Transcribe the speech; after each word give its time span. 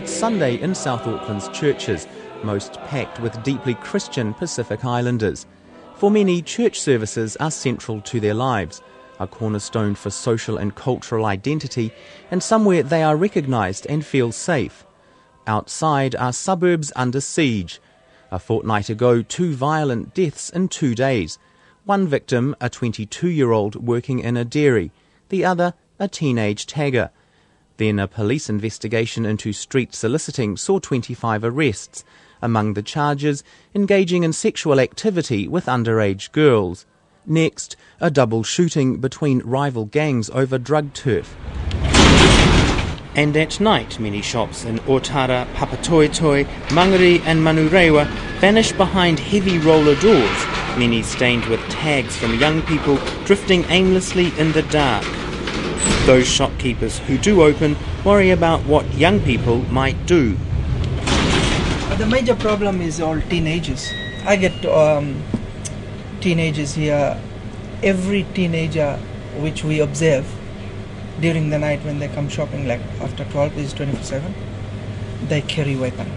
It's 0.00 0.10
Sunday 0.10 0.58
in 0.58 0.74
South 0.74 1.06
Auckland's 1.06 1.50
churches, 1.50 2.08
most 2.42 2.72
packed 2.84 3.20
with 3.20 3.42
deeply 3.42 3.74
Christian 3.74 4.32
Pacific 4.32 4.82
Islanders. 4.82 5.44
For 5.96 6.10
many, 6.10 6.40
church 6.40 6.80
services 6.80 7.36
are 7.36 7.50
central 7.50 8.00
to 8.00 8.18
their 8.18 8.32
lives, 8.32 8.80
a 9.18 9.26
cornerstone 9.26 9.94
for 9.94 10.08
social 10.08 10.56
and 10.56 10.74
cultural 10.74 11.26
identity, 11.26 11.92
and 12.30 12.42
somewhere 12.42 12.82
they 12.82 13.02
are 13.02 13.14
recognised 13.14 13.86
and 13.90 14.02
feel 14.02 14.32
safe. 14.32 14.86
Outside 15.46 16.16
are 16.16 16.32
suburbs 16.32 16.90
under 16.96 17.20
siege. 17.20 17.78
A 18.30 18.38
fortnight 18.38 18.88
ago, 18.88 19.20
two 19.20 19.52
violent 19.52 20.14
deaths 20.14 20.48
in 20.48 20.68
two 20.68 20.94
days. 20.94 21.38
One 21.84 22.08
victim, 22.08 22.56
a 22.58 22.70
22 22.70 23.28
year 23.28 23.52
old 23.52 23.74
working 23.74 24.20
in 24.20 24.38
a 24.38 24.46
dairy, 24.46 24.92
the 25.28 25.44
other, 25.44 25.74
a 25.98 26.08
teenage 26.08 26.64
tagger. 26.64 27.10
Then 27.80 27.98
a 27.98 28.06
police 28.06 28.50
investigation 28.50 29.24
into 29.24 29.54
street 29.54 29.94
soliciting 29.94 30.58
saw 30.58 30.80
25 30.80 31.42
arrests, 31.42 32.04
among 32.42 32.74
the 32.74 32.82
charges, 32.82 33.42
engaging 33.74 34.22
in 34.22 34.34
sexual 34.34 34.78
activity 34.78 35.48
with 35.48 35.64
underage 35.64 36.30
girls. 36.32 36.84
Next, 37.24 37.76
a 37.98 38.10
double 38.10 38.42
shooting 38.42 38.98
between 38.98 39.38
rival 39.46 39.86
gangs 39.86 40.28
over 40.28 40.58
drug 40.58 40.92
turf. 40.92 41.34
And 43.14 43.34
at 43.34 43.58
night, 43.60 43.98
many 43.98 44.20
shops 44.20 44.66
in 44.66 44.80
Otara, 44.80 45.50
Papatoetoe, 45.54 46.44
Mangere, 46.68 47.22
and 47.24 47.40
Manurewa 47.40 48.06
vanish 48.40 48.72
behind 48.72 49.18
heavy 49.18 49.56
roller 49.56 49.98
doors, 50.02 50.44
many 50.76 51.02
stained 51.02 51.46
with 51.46 51.60
tags 51.70 52.14
from 52.14 52.38
young 52.38 52.60
people 52.60 52.96
drifting 53.24 53.64
aimlessly 53.70 54.38
in 54.38 54.52
the 54.52 54.64
dark. 54.64 55.06
Those 56.06 56.26
shopkeepers 56.26 56.98
who 57.00 57.18
do 57.18 57.42
open 57.42 57.76
worry 58.04 58.30
about 58.30 58.64
what 58.64 58.92
young 58.94 59.20
people 59.20 59.58
might 59.72 60.06
do. 60.06 60.36
The 61.98 62.06
major 62.06 62.34
problem 62.34 62.80
is 62.80 63.00
all 63.00 63.20
teenagers. 63.20 63.92
I 64.24 64.36
get 64.36 64.64
um, 64.64 65.22
teenagers 66.20 66.74
here. 66.74 67.20
Every 67.82 68.24
teenager 68.34 68.96
which 69.38 69.64
we 69.64 69.80
observe 69.80 70.26
during 71.20 71.50
the 71.50 71.58
night 71.58 71.84
when 71.84 71.98
they 71.98 72.08
come 72.08 72.28
shopping, 72.28 72.66
like 72.66 72.80
after 73.00 73.24
12 73.24 73.58
is 73.58 73.72
24 73.74 74.02
7, 74.02 74.34
they 75.28 75.42
carry 75.42 75.76
weapon. 75.76 76.10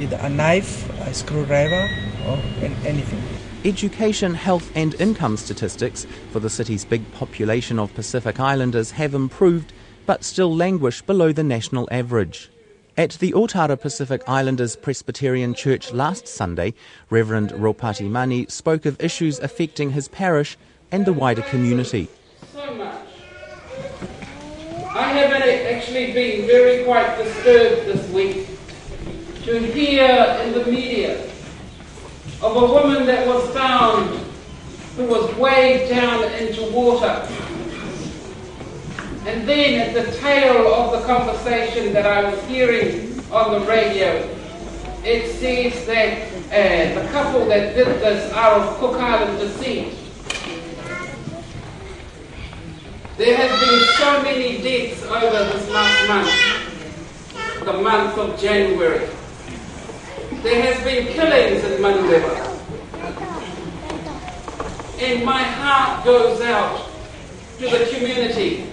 Either 0.00 0.18
a 0.22 0.28
knife, 0.28 0.88
a 1.00 1.12
screwdriver, 1.12 1.88
or 2.26 2.38
anything. 2.84 3.31
Education, 3.64 4.34
health, 4.34 4.72
and 4.74 5.00
income 5.00 5.36
statistics 5.36 6.04
for 6.32 6.40
the 6.40 6.50
city's 6.50 6.84
big 6.84 7.00
population 7.12 7.78
of 7.78 7.94
Pacific 7.94 8.40
Islanders 8.40 8.90
have 8.90 9.14
improved, 9.14 9.72
but 10.04 10.24
still 10.24 10.52
languish 10.52 11.00
below 11.00 11.30
the 11.30 11.44
national 11.44 11.88
average. 11.92 12.50
At 12.96 13.12
the 13.12 13.30
Otara 13.30 13.80
Pacific 13.80 14.22
Islanders 14.26 14.74
Presbyterian 14.74 15.54
Church 15.54 15.92
last 15.92 16.26
Sunday, 16.26 16.74
Reverend 17.08 17.50
Ropati 17.50 18.10
Mani 18.10 18.46
spoke 18.48 18.84
of 18.84 19.00
issues 19.00 19.38
affecting 19.38 19.92
his 19.92 20.08
parish 20.08 20.58
and 20.90 21.06
the 21.06 21.12
wider 21.12 21.42
community. 21.42 22.08
So 22.52 22.74
much. 22.74 23.06
I 24.90 25.12
have 25.12 25.32
actually 25.72 26.12
been 26.12 26.48
very 26.48 26.84
quite 26.84 27.16
disturbed 27.16 27.86
this 27.86 28.10
week 28.10 28.44
to 29.44 29.60
hear 29.60 30.40
in 30.42 30.52
the 30.52 30.64
media 30.64 31.31
of 32.42 32.56
a 32.56 32.66
woman 32.72 33.06
that 33.06 33.26
was 33.26 33.48
found 33.50 34.18
who 34.96 35.06
was 35.06 35.34
weighed 35.36 35.88
down 35.88 36.24
into 36.34 36.70
water 36.72 37.26
and 39.24 39.48
then 39.48 39.80
at 39.80 39.94
the 39.94 40.10
tail 40.18 40.74
of 40.74 40.90
the 41.00 41.06
conversation 41.06 41.92
that 41.92 42.04
I 42.04 42.28
was 42.28 42.44
hearing 42.46 43.20
on 43.30 43.52
the 43.52 43.60
radio, 43.68 44.16
it 45.04 45.32
says 45.36 45.86
that 45.86 46.26
uh, 46.48 47.00
the 47.00 47.08
couple 47.12 47.46
that 47.46 47.76
did 47.76 47.86
this 47.86 48.32
are 48.32 48.54
of 48.54 48.76
Cook 48.78 48.96
Island 48.96 49.38
descent. 49.38 49.94
There 53.16 53.36
has 53.36 53.60
been 53.60 53.80
so 53.98 54.22
many 54.24 54.60
deaths 54.60 55.04
over 55.04 55.44
this 55.52 55.70
last 55.70 56.08
month, 56.08 57.64
the 57.64 57.72
month 57.74 58.18
of 58.18 58.40
January. 58.40 59.08
There 60.42 60.60
has 60.62 60.84
been 60.84 61.06
killings 61.12 61.64
in 61.64 61.80
Manurewa. 61.80 62.48
And 65.00 65.24
my 65.24 65.42
heart 65.42 66.04
goes 66.04 66.40
out 66.40 66.90
to 67.58 67.68
the 67.68 67.86
community 67.92 68.72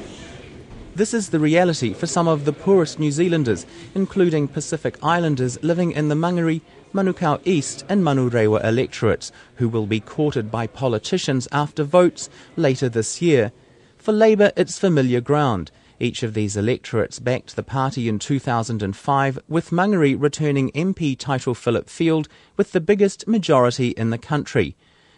this 1.00 1.14
is 1.14 1.30
the 1.30 1.40
reality 1.40 1.94
for 1.94 2.08
some 2.08 2.28
of 2.28 2.44
the 2.44 2.52
poorest 2.52 3.00
New 3.00 3.10
Zealanders, 3.10 3.66
including 3.96 4.50
Pacific 4.50 4.98
Islanders 5.02 5.58
living 5.64 5.94
in 5.94 6.10
the 6.10 6.16
Mangere, 6.16 6.60
Manukau 6.94 7.40
East 7.46 7.86
and 7.88 8.04
Manurewa 8.04 8.62
electorates, 8.66 9.32
who 9.56 9.70
will 9.70 9.86
be 9.86 10.02
courted 10.02 10.52
by 10.52 10.68
politicians 10.68 11.48
after 11.54 11.86
votes 11.86 12.30
later 12.58 12.90
this 12.90 13.22
year. 13.22 13.54
For 13.98 14.12
Labour, 14.12 14.52
it's 14.58 14.78
familiar 14.78 15.22
ground. 15.22 15.72
Each 16.00 16.24
of 16.24 16.34
these 16.34 16.56
electorates 16.56 17.20
backed 17.20 17.56
the 17.56 17.64
party 17.64 18.08
in 18.08 18.20
2005, 18.20 19.40
with 19.48 19.72
Mangere 19.72 20.16
returning 20.20 20.72
MP 20.72 21.18
Taito 21.18 21.56
Philip 21.56 21.90
Field 21.90 22.28
with 22.56 22.72
the 22.72 22.82
biggest 22.82 23.28
majority 23.28 23.90
in 23.90 24.10
the 24.10 24.18
country. 24.18 24.76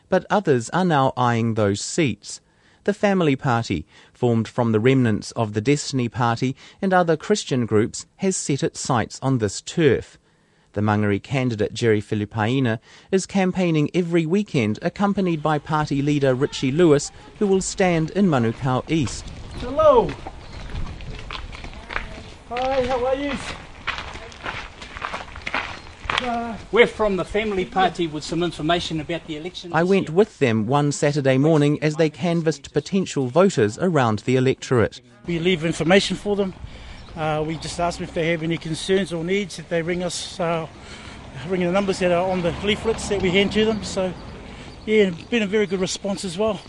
But 0.10 0.26
others 0.30 0.70
are 0.72 0.86
now 0.86 1.14
eyeing 1.16 1.54
those 1.54 1.82
seats 1.82 2.42
the 2.84 2.94
Family 2.94 3.36
Party, 3.36 3.86
formed 4.14 4.48
from 4.48 4.72
the 4.72 4.80
remnants 4.80 5.32
of 5.32 5.54
the 5.54 5.62
Destiny 5.62 6.10
Party 6.10 6.56
and 6.82 6.94
other 6.94 7.16
Christian 7.16 7.66
groups, 7.66 8.06
has 8.18 8.36
set 8.36 8.64
its 8.64 8.80
sights 8.80 9.20
on 9.22 9.38
this 9.38 9.62
turf. 9.62 10.18
The 10.74 10.82
Mangere 10.82 11.22
candidate 11.22 11.74
Jerry 11.74 12.02
Filipaina 12.02 12.80
is 13.12 13.26
campaigning 13.26 13.92
every 13.94 14.26
weekend, 14.26 14.80
accompanied 14.82 15.44
by 15.44 15.60
party 15.60 16.02
leader 16.02 16.34
Richie 16.34 16.72
Lewis, 16.72 17.12
who 17.40 17.46
will 17.46 17.62
stand 17.62 18.10
in 18.12 18.28
Manukau 18.28 18.90
East. 18.90 19.26
Hello. 19.60 20.10
Hi, 22.54 22.86
how 22.86 23.06
are 23.06 23.16
you? 23.16 23.32
We're 26.74 26.86
from 26.86 27.16
the 27.16 27.24
family 27.24 27.64
party 27.64 28.08
with 28.08 28.26
some 28.26 28.44
information 28.44 29.00
about 29.00 29.26
the 29.26 29.38
election. 29.38 29.72
I 29.74 29.84
went 29.84 30.10
with 30.10 30.38
them 30.40 30.68
one 30.68 30.92
Saturday 30.92 31.38
morning 31.38 31.82
as 31.82 31.96
they 31.96 32.10
canvassed 32.10 32.74
potential 32.74 33.28
voters 33.28 33.78
around 33.78 34.20
the 34.20 34.36
electorate. 34.36 35.00
We 35.28 35.40
leave 35.40 35.64
information 35.64 36.18
for 36.18 36.36
them. 36.36 36.54
Uh, 37.16 37.42
we 37.48 37.56
just 37.56 37.80
ask 37.80 38.00
them 38.00 38.10
if 38.10 38.14
they 38.14 38.32
have 38.32 38.44
any 38.44 38.58
concerns 38.58 39.14
or 39.14 39.24
needs, 39.24 39.58
if 39.58 39.70
they 39.70 39.82
ring 39.82 40.04
us, 40.04 40.38
uh, 40.38 40.68
ring 41.48 41.62
the 41.62 41.72
numbers 41.72 42.00
that 42.00 42.12
are 42.12 42.30
on 42.30 42.42
the 42.42 42.52
leaflets 42.66 43.08
that 43.08 43.22
we 43.22 43.30
hand 43.30 43.54
to 43.54 43.64
them. 43.64 43.82
So, 43.86 44.14
yeah, 44.86 45.12
been 45.30 45.44
a 45.44 45.48
very 45.48 45.68
good 45.68 45.80
response 45.80 46.26
as 46.26 46.38
well. 46.38 46.60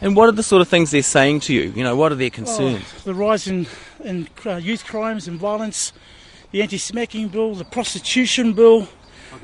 And 0.00 0.16
what 0.16 0.28
are 0.28 0.32
the 0.32 0.42
sort 0.42 0.62
of 0.62 0.66
things 0.68 0.90
they're 0.90 1.00
saying 1.00 1.40
to 1.40 1.54
you? 1.54 1.72
You 1.76 1.84
know, 1.84 1.94
what 1.94 2.10
are 2.10 2.16
their 2.16 2.28
concerns? 2.28 2.82
Oh, 2.82 3.00
the 3.04 3.14
rise 3.14 3.46
in, 3.46 3.68
uh, 4.46 4.56
youth 4.56 4.84
crimes 4.84 5.28
and 5.28 5.38
violence, 5.38 5.92
the 6.50 6.62
anti-smacking 6.62 7.28
bill, 7.28 7.54
the 7.54 7.64
prostitution 7.64 8.52
bill, 8.52 8.88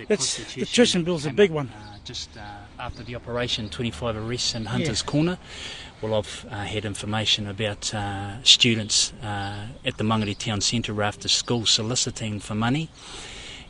it's, 0.08 0.36
the 0.36 0.44
prostitution 0.44 1.04
bill's 1.04 1.26
a 1.26 1.30
big 1.30 1.50
one. 1.50 1.68
Uh, 1.68 1.96
just 2.04 2.36
uh, 2.36 2.40
after 2.78 3.02
the 3.02 3.14
operation, 3.14 3.68
25 3.68 4.16
arrests 4.16 4.54
in 4.54 4.66
Hunter's 4.66 5.02
yeah. 5.02 5.10
Corner. 5.10 5.38
Well, 6.00 6.14
I've 6.14 6.46
uh, 6.50 6.64
had 6.64 6.84
information 6.84 7.46
about 7.48 7.92
uh, 7.92 8.42
students 8.44 9.12
uh, 9.22 9.66
at 9.84 9.96
the 9.96 10.04
Mangere 10.04 10.38
Town 10.38 10.60
Centre 10.60 11.02
after 11.02 11.28
school 11.28 11.66
soliciting 11.66 12.38
for 12.38 12.54
money, 12.54 12.88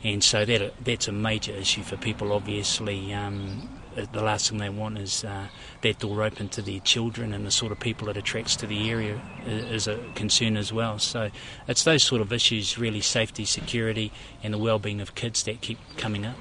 and 0.03 0.23
so 0.23 0.45
that 0.45 0.73
that's 0.83 1.07
a 1.07 1.11
major 1.11 1.53
issue 1.53 1.81
for 1.81 1.97
people. 1.97 2.31
Obviously, 2.31 3.13
um, 3.13 3.67
uh, 3.73 3.78
the 4.05 4.21
last 4.21 4.49
thing 4.49 4.59
they 4.59 4.69
want 4.69 4.97
is 4.97 5.23
uh, 5.23 5.47
that 5.81 5.99
door 5.99 6.23
open 6.23 6.49
to 6.49 6.61
their 6.61 6.79
children 6.79 7.33
and 7.33 7.45
the 7.45 7.51
sort 7.51 7.71
of 7.71 7.79
people 7.79 8.09
it 8.09 8.17
attracts 8.17 8.55
to 8.57 8.67
the 8.67 8.89
area 8.89 9.19
is 9.45 9.87
a 9.87 9.97
concern 10.15 10.57
as 10.57 10.71
well. 10.71 10.99
So 10.99 11.29
it's 11.67 11.83
those 11.83 12.03
sort 12.03 12.21
of 12.21 12.33
issues, 12.33 12.77
really 12.77 13.01
safety, 13.01 13.45
security, 13.45 14.11
and 14.43 14.53
the 14.53 14.57
well-being 14.57 15.01
of 15.01 15.15
kids 15.15 15.43
that 15.43 15.61
keep 15.61 15.79
coming 15.97 16.25
up. 16.25 16.35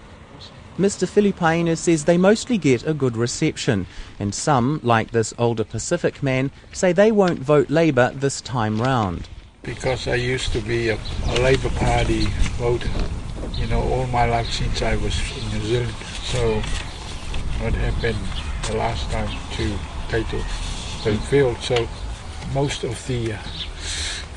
Mr. 0.78 1.08
Filipaina 1.08 1.76
says 1.76 2.04
they 2.04 2.16
mostly 2.16 2.56
get 2.56 2.86
a 2.86 2.94
good 2.94 3.16
reception, 3.16 3.84
and 4.20 4.32
some, 4.32 4.78
like 4.84 5.10
this 5.10 5.34
older 5.36 5.64
Pacific 5.64 6.22
man, 6.22 6.52
say 6.72 6.92
they 6.92 7.10
won't 7.10 7.40
vote 7.40 7.68
Labour 7.68 8.12
this 8.14 8.40
time 8.40 8.80
round. 8.80 9.28
Because 9.62 10.06
I 10.06 10.14
used 10.14 10.52
to 10.52 10.60
be 10.60 10.90
a, 10.90 10.98
a 11.26 11.40
Labour 11.40 11.70
Party 11.70 12.26
voter, 12.56 12.88
you 13.54 13.66
know, 13.66 13.82
all 13.82 14.06
my 14.06 14.26
life 14.26 14.48
since 14.52 14.80
I 14.80 14.94
was 14.94 15.18
in 15.36 15.58
New 15.58 15.64
Zealand. 15.64 15.94
So 16.22 16.62
what 17.60 17.74
happened 17.74 18.18
the 18.68 18.76
last 18.76 19.10
time 19.10 19.28
to 19.56 19.64
Taito 20.08 20.42
Field. 21.28 21.56
So 21.58 21.88
most 22.54 22.84
of 22.84 23.06
the 23.06 23.32
uh, 23.32 23.38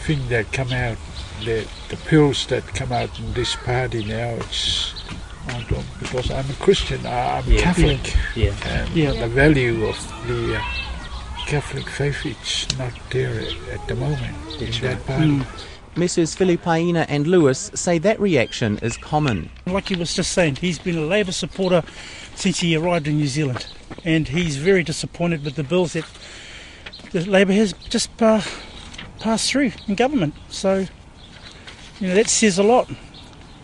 thing 0.05 0.27
that 0.29 0.51
come 0.51 0.71
out, 0.71 0.97
the 1.43 1.67
the 1.89 1.97
pills 1.97 2.45
that 2.47 2.65
come 2.67 2.91
out 2.91 3.17
in 3.19 3.33
this 3.33 3.55
party 3.55 4.03
now, 4.05 4.35
it's 4.35 4.93
because 5.99 6.31
I'm 6.31 6.49
a 6.49 6.53
Christian, 6.53 6.99
I'm 7.05 7.43
yeah, 7.47 7.61
Catholic, 7.61 8.15
yeah. 8.35 8.53
and 8.65 8.89
yeah. 8.95 9.13
the 9.13 9.27
value 9.27 9.85
of 9.85 9.97
the 10.27 10.57
uh, 10.57 10.61
Catholic 11.47 11.87
faith 11.89 12.25
it's 12.25 12.77
not 12.77 12.93
there 13.09 13.39
at, 13.39 13.55
at 13.73 13.87
the 13.87 13.95
moment 13.95 14.35
That's 14.59 14.79
in 14.79 14.87
right. 14.87 14.97
that 14.97 15.05
party. 15.05 15.25
Mm. 15.27 15.45
Messrs 15.95 16.35
Filipaina 16.35 17.05
and 17.09 17.27
Lewis 17.27 17.69
say 17.75 17.97
that 17.99 18.19
reaction 18.19 18.77
is 18.81 18.95
common. 18.97 19.49
Like 19.65 19.89
he 19.89 19.95
was 19.95 20.13
just 20.13 20.31
saying, 20.31 20.55
he's 20.57 20.79
been 20.79 20.97
a 20.97 21.01
Labour 21.05 21.31
supporter 21.33 21.83
since 22.35 22.59
he 22.59 22.75
arrived 22.75 23.07
in 23.07 23.17
New 23.17 23.27
Zealand, 23.27 23.67
and 24.05 24.27
he's 24.29 24.55
very 24.57 24.83
disappointed 24.83 25.43
with 25.43 25.55
the 25.55 25.63
bills 25.63 25.93
that 25.93 26.05
the 27.11 27.25
Labour 27.25 27.51
has 27.53 27.73
just 27.73 28.09
uh, 28.21 28.41
passed 29.19 29.51
through 29.51 29.71
in 29.87 29.95
government. 29.95 30.33
So, 30.49 30.85
you 31.99 32.07
know, 32.07 32.15
that 32.15 32.29
says 32.29 32.57
a 32.57 32.63
lot. 32.63 32.89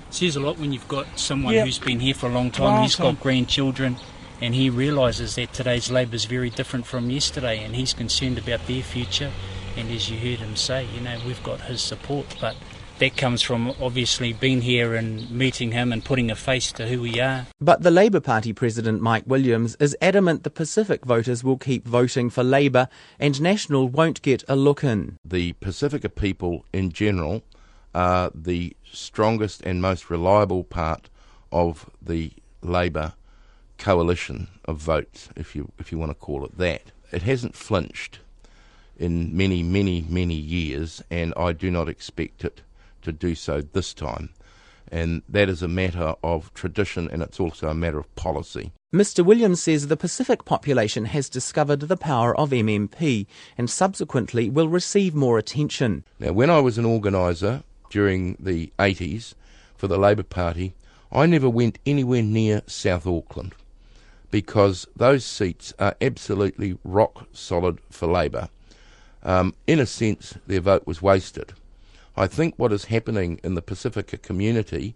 says 0.10 0.36
a 0.36 0.42
lot 0.42 0.58
when 0.60 0.74
you've 0.74 0.88
got 0.90 1.08
someone 1.18 1.54
Yep. 1.54 1.66
who's 1.66 1.80
been 1.80 2.02
here 2.02 2.14
for 2.14 2.28
a 2.30 2.34
long 2.34 2.52
time, 2.52 2.66
Long 2.66 2.84
he's 2.84 2.96
time. 2.98 3.14
got 3.16 3.24
grandchildren, 3.24 3.96
and 4.42 4.54
he 4.54 4.70
realises 4.70 5.36
that 5.36 5.54
today's 5.54 5.90
Labour 5.90 6.16
is 6.16 6.26
very 6.26 6.50
different 6.50 6.86
from 6.86 7.10
yesterday, 7.10 7.64
and 7.64 7.74
he's 7.74 7.94
concerned 7.94 8.38
about 8.38 8.68
their 8.68 8.84
future. 8.84 9.32
And 9.78 9.92
as 9.92 10.10
you 10.10 10.18
heard 10.18 10.40
him 10.40 10.56
say, 10.56 10.88
you 10.96 11.02
know, 11.02 11.20
we've 11.26 11.42
got 11.44 11.62
his 11.62 11.82
support, 11.82 12.26
but 12.42 12.56
that 12.98 13.16
comes 13.16 13.44
from 13.44 13.76
obviously 13.80 14.34
being 14.34 14.62
here 14.62 14.96
and 14.96 15.30
meeting 15.30 15.72
him 15.72 15.94
and 15.94 16.04
putting 16.04 16.32
a 16.32 16.36
face 16.36 16.72
to 16.74 16.88
who 16.88 17.02
we 17.02 17.20
are. 17.20 17.46
But 17.62 17.84
the 17.84 17.92
Labour 17.92 18.20
Party 18.20 18.54
President 18.54 19.02
Mike 19.02 19.26
Williams 19.28 19.76
is 19.80 19.96
adamant 20.02 20.44
the 20.44 20.50
Pacific 20.50 21.06
voters 21.06 21.44
will 21.44 21.60
keep 21.60 21.86
voting 21.86 22.32
for 22.32 22.44
Labour 22.44 22.90
and 23.20 23.40
National 23.40 23.88
won't 23.88 24.24
get 24.24 24.44
a 24.48 24.56
look 24.56 24.84
in. 24.84 25.18
the 25.24 25.54
Pacifica 25.54 26.10
people 26.10 26.66
in 26.74 26.92
general 26.92 27.44
are 27.94 28.32
the 28.34 28.76
strongest 28.92 29.62
and 29.62 29.80
most 29.80 30.10
reliable 30.10 30.64
part 30.64 31.10
of 31.52 31.88
the 32.02 32.32
Labor 32.64 33.14
coalition 33.78 34.48
of 34.66 34.78
votes, 34.78 35.30
if 35.36 35.56
you 35.56 35.72
if 35.78 35.92
you 35.92 36.00
want 36.00 36.10
to 36.10 36.16
call 36.16 36.44
it 36.46 36.58
that. 36.58 36.92
It 37.12 37.22
hasn't 37.22 37.56
flinched 37.56 38.20
in 39.00 39.36
many, 39.36 39.64
many, 39.64 40.06
many 40.10 40.36
years, 40.36 41.02
and 41.10 41.34
I 41.38 41.54
do 41.54 41.72
not 41.72 41.90
expect 41.90 42.44
it 42.44 42.62
to 43.04 43.12
do 43.12 43.36
so 43.36 43.62
this 43.62 43.94
time. 43.94 44.30
And 44.92 45.22
that 45.28 45.50
is 45.50 45.62
a 45.62 45.68
matter 45.68 46.16
of 46.24 46.54
tradition, 46.54 47.10
and 47.12 47.22
it's 47.22 47.40
also 47.40 47.68
a 47.68 47.74
matter 47.74 48.00
of 48.00 48.14
policy. 48.16 48.72
Mr 48.94 49.24
Williams 49.24 49.62
says 49.62 49.88
the 49.88 49.98
Pacific 49.98 50.46
population 50.46 51.06
has 51.06 51.28
discovered 51.30 51.82
the 51.82 51.98
power 51.98 52.36
of 52.38 52.52
MMP 52.52 53.28
and 53.58 53.70
subsequently 53.70 54.50
will 54.50 54.70
receive 54.70 55.14
more 55.14 55.38
attention. 55.38 56.06
Now, 56.20 56.32
when 56.32 56.50
I 56.50 56.60
was 56.60 56.78
an 56.78 56.86
organiser 56.86 57.64
during 57.90 58.38
the 58.40 58.72
80s 58.80 59.34
for 59.76 59.88
the 59.88 59.98
Labor 59.98 60.24
Party, 60.24 60.74
I 61.12 61.26
never 61.26 61.50
went 61.50 61.80
anywhere 61.86 62.24
near 62.24 62.62
South 62.66 63.06
Auckland 63.06 63.54
because 64.32 64.88
those 64.96 65.26
seats 65.26 65.74
are 65.80 65.96
absolutely 66.02 66.78
rock 66.84 67.28
solid 67.34 67.80
for 67.90 68.08
Labor. 68.08 68.50
Um, 69.24 69.54
in 69.66 69.80
a 69.80 69.86
sense, 69.86 70.38
their 70.48 70.62
vote 70.62 70.86
was 70.86 71.02
wasted. 71.02 71.54
I 72.16 72.28
think 72.28 72.56
what 72.58 72.74
is 72.74 72.86
happening 72.86 73.40
in 73.44 73.56
the 73.56 73.62
Pacifica 73.62 74.18
community 74.18 74.96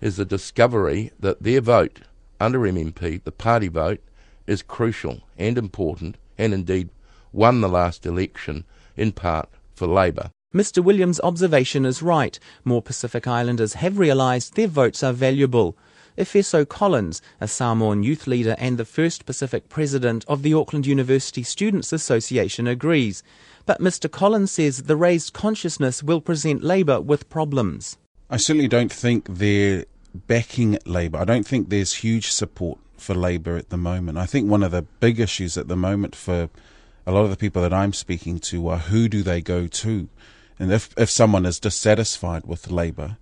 is 0.00 0.16
the 0.16 0.24
discovery 0.24 1.12
that 1.20 1.42
their 1.42 1.60
vote 1.60 2.00
under 2.40 2.60
MMP, 2.60 3.22
the 3.22 3.32
party 3.32 3.68
vote, 3.68 4.00
is 4.46 4.62
crucial 4.62 5.20
and 5.38 5.56
important, 5.56 6.16
and 6.36 6.52
indeed 6.52 6.88
won 7.32 7.60
the 7.60 7.68
last 7.68 8.04
election 8.04 8.64
in 8.96 9.12
part 9.12 9.48
for 9.74 9.86
Labor. 9.86 10.30
Mr 10.54 10.84
Williams' 10.84 11.20
observation 11.20 11.86
is 11.86 12.02
right. 12.02 12.38
More 12.64 12.82
Pacific 12.82 13.26
Islanders 13.26 13.74
have 13.74 13.98
realised 13.98 14.54
their 14.54 14.66
votes 14.66 15.02
are 15.02 15.12
valuable. 15.12 15.76
Efeso 16.18 16.68
Collins, 16.68 17.22
a 17.40 17.48
Samoan 17.48 18.02
youth 18.02 18.26
leader 18.26 18.54
and 18.58 18.76
the 18.76 18.84
first 18.84 19.24
Pacific 19.24 19.70
president 19.70 20.26
of 20.28 20.42
the 20.42 20.52
Auckland 20.52 20.86
University 20.86 21.42
Students 21.42 21.90
Association, 21.90 22.66
agrees. 22.66 23.22
But 23.66 23.80
Mr 23.80 24.10
Collins 24.10 24.52
says 24.52 24.84
the 24.84 24.96
raised 24.96 25.32
consciousness 25.32 26.02
will 26.02 26.20
present 26.20 26.64
Labour 26.64 27.00
with 27.00 27.30
problems. 27.30 27.96
I 28.28 28.36
certainly 28.36 28.68
don't 28.68 28.92
think 28.92 29.26
they're 29.28 29.84
backing 30.14 30.78
Labour. 30.84 31.18
I 31.18 31.24
don't 31.24 31.46
think 31.46 31.68
there's 31.68 31.94
huge 31.94 32.30
support 32.30 32.78
for 32.96 33.14
Labour 33.14 33.56
at 33.56 33.70
the 33.70 33.76
moment. 33.76 34.18
I 34.18 34.26
think 34.26 34.48
one 34.48 34.62
of 34.62 34.70
the 34.70 34.82
big 34.82 35.20
issues 35.20 35.56
at 35.56 35.68
the 35.68 35.76
moment 35.76 36.14
for 36.14 36.48
a 37.06 37.12
lot 37.12 37.24
of 37.24 37.30
the 37.30 37.36
people 37.36 37.62
that 37.62 37.72
I'm 37.72 37.92
speaking 37.92 38.38
to 38.40 38.68
are 38.68 38.78
who 38.78 39.08
do 39.08 39.22
they 39.22 39.40
go 39.40 39.66
to? 39.66 40.08
And 40.58 40.72
if, 40.72 40.94
if 40.96 41.10
someone 41.10 41.46
is 41.46 41.58
dissatisfied 41.58 42.44
with 42.46 42.70
Labour, 42.70 43.16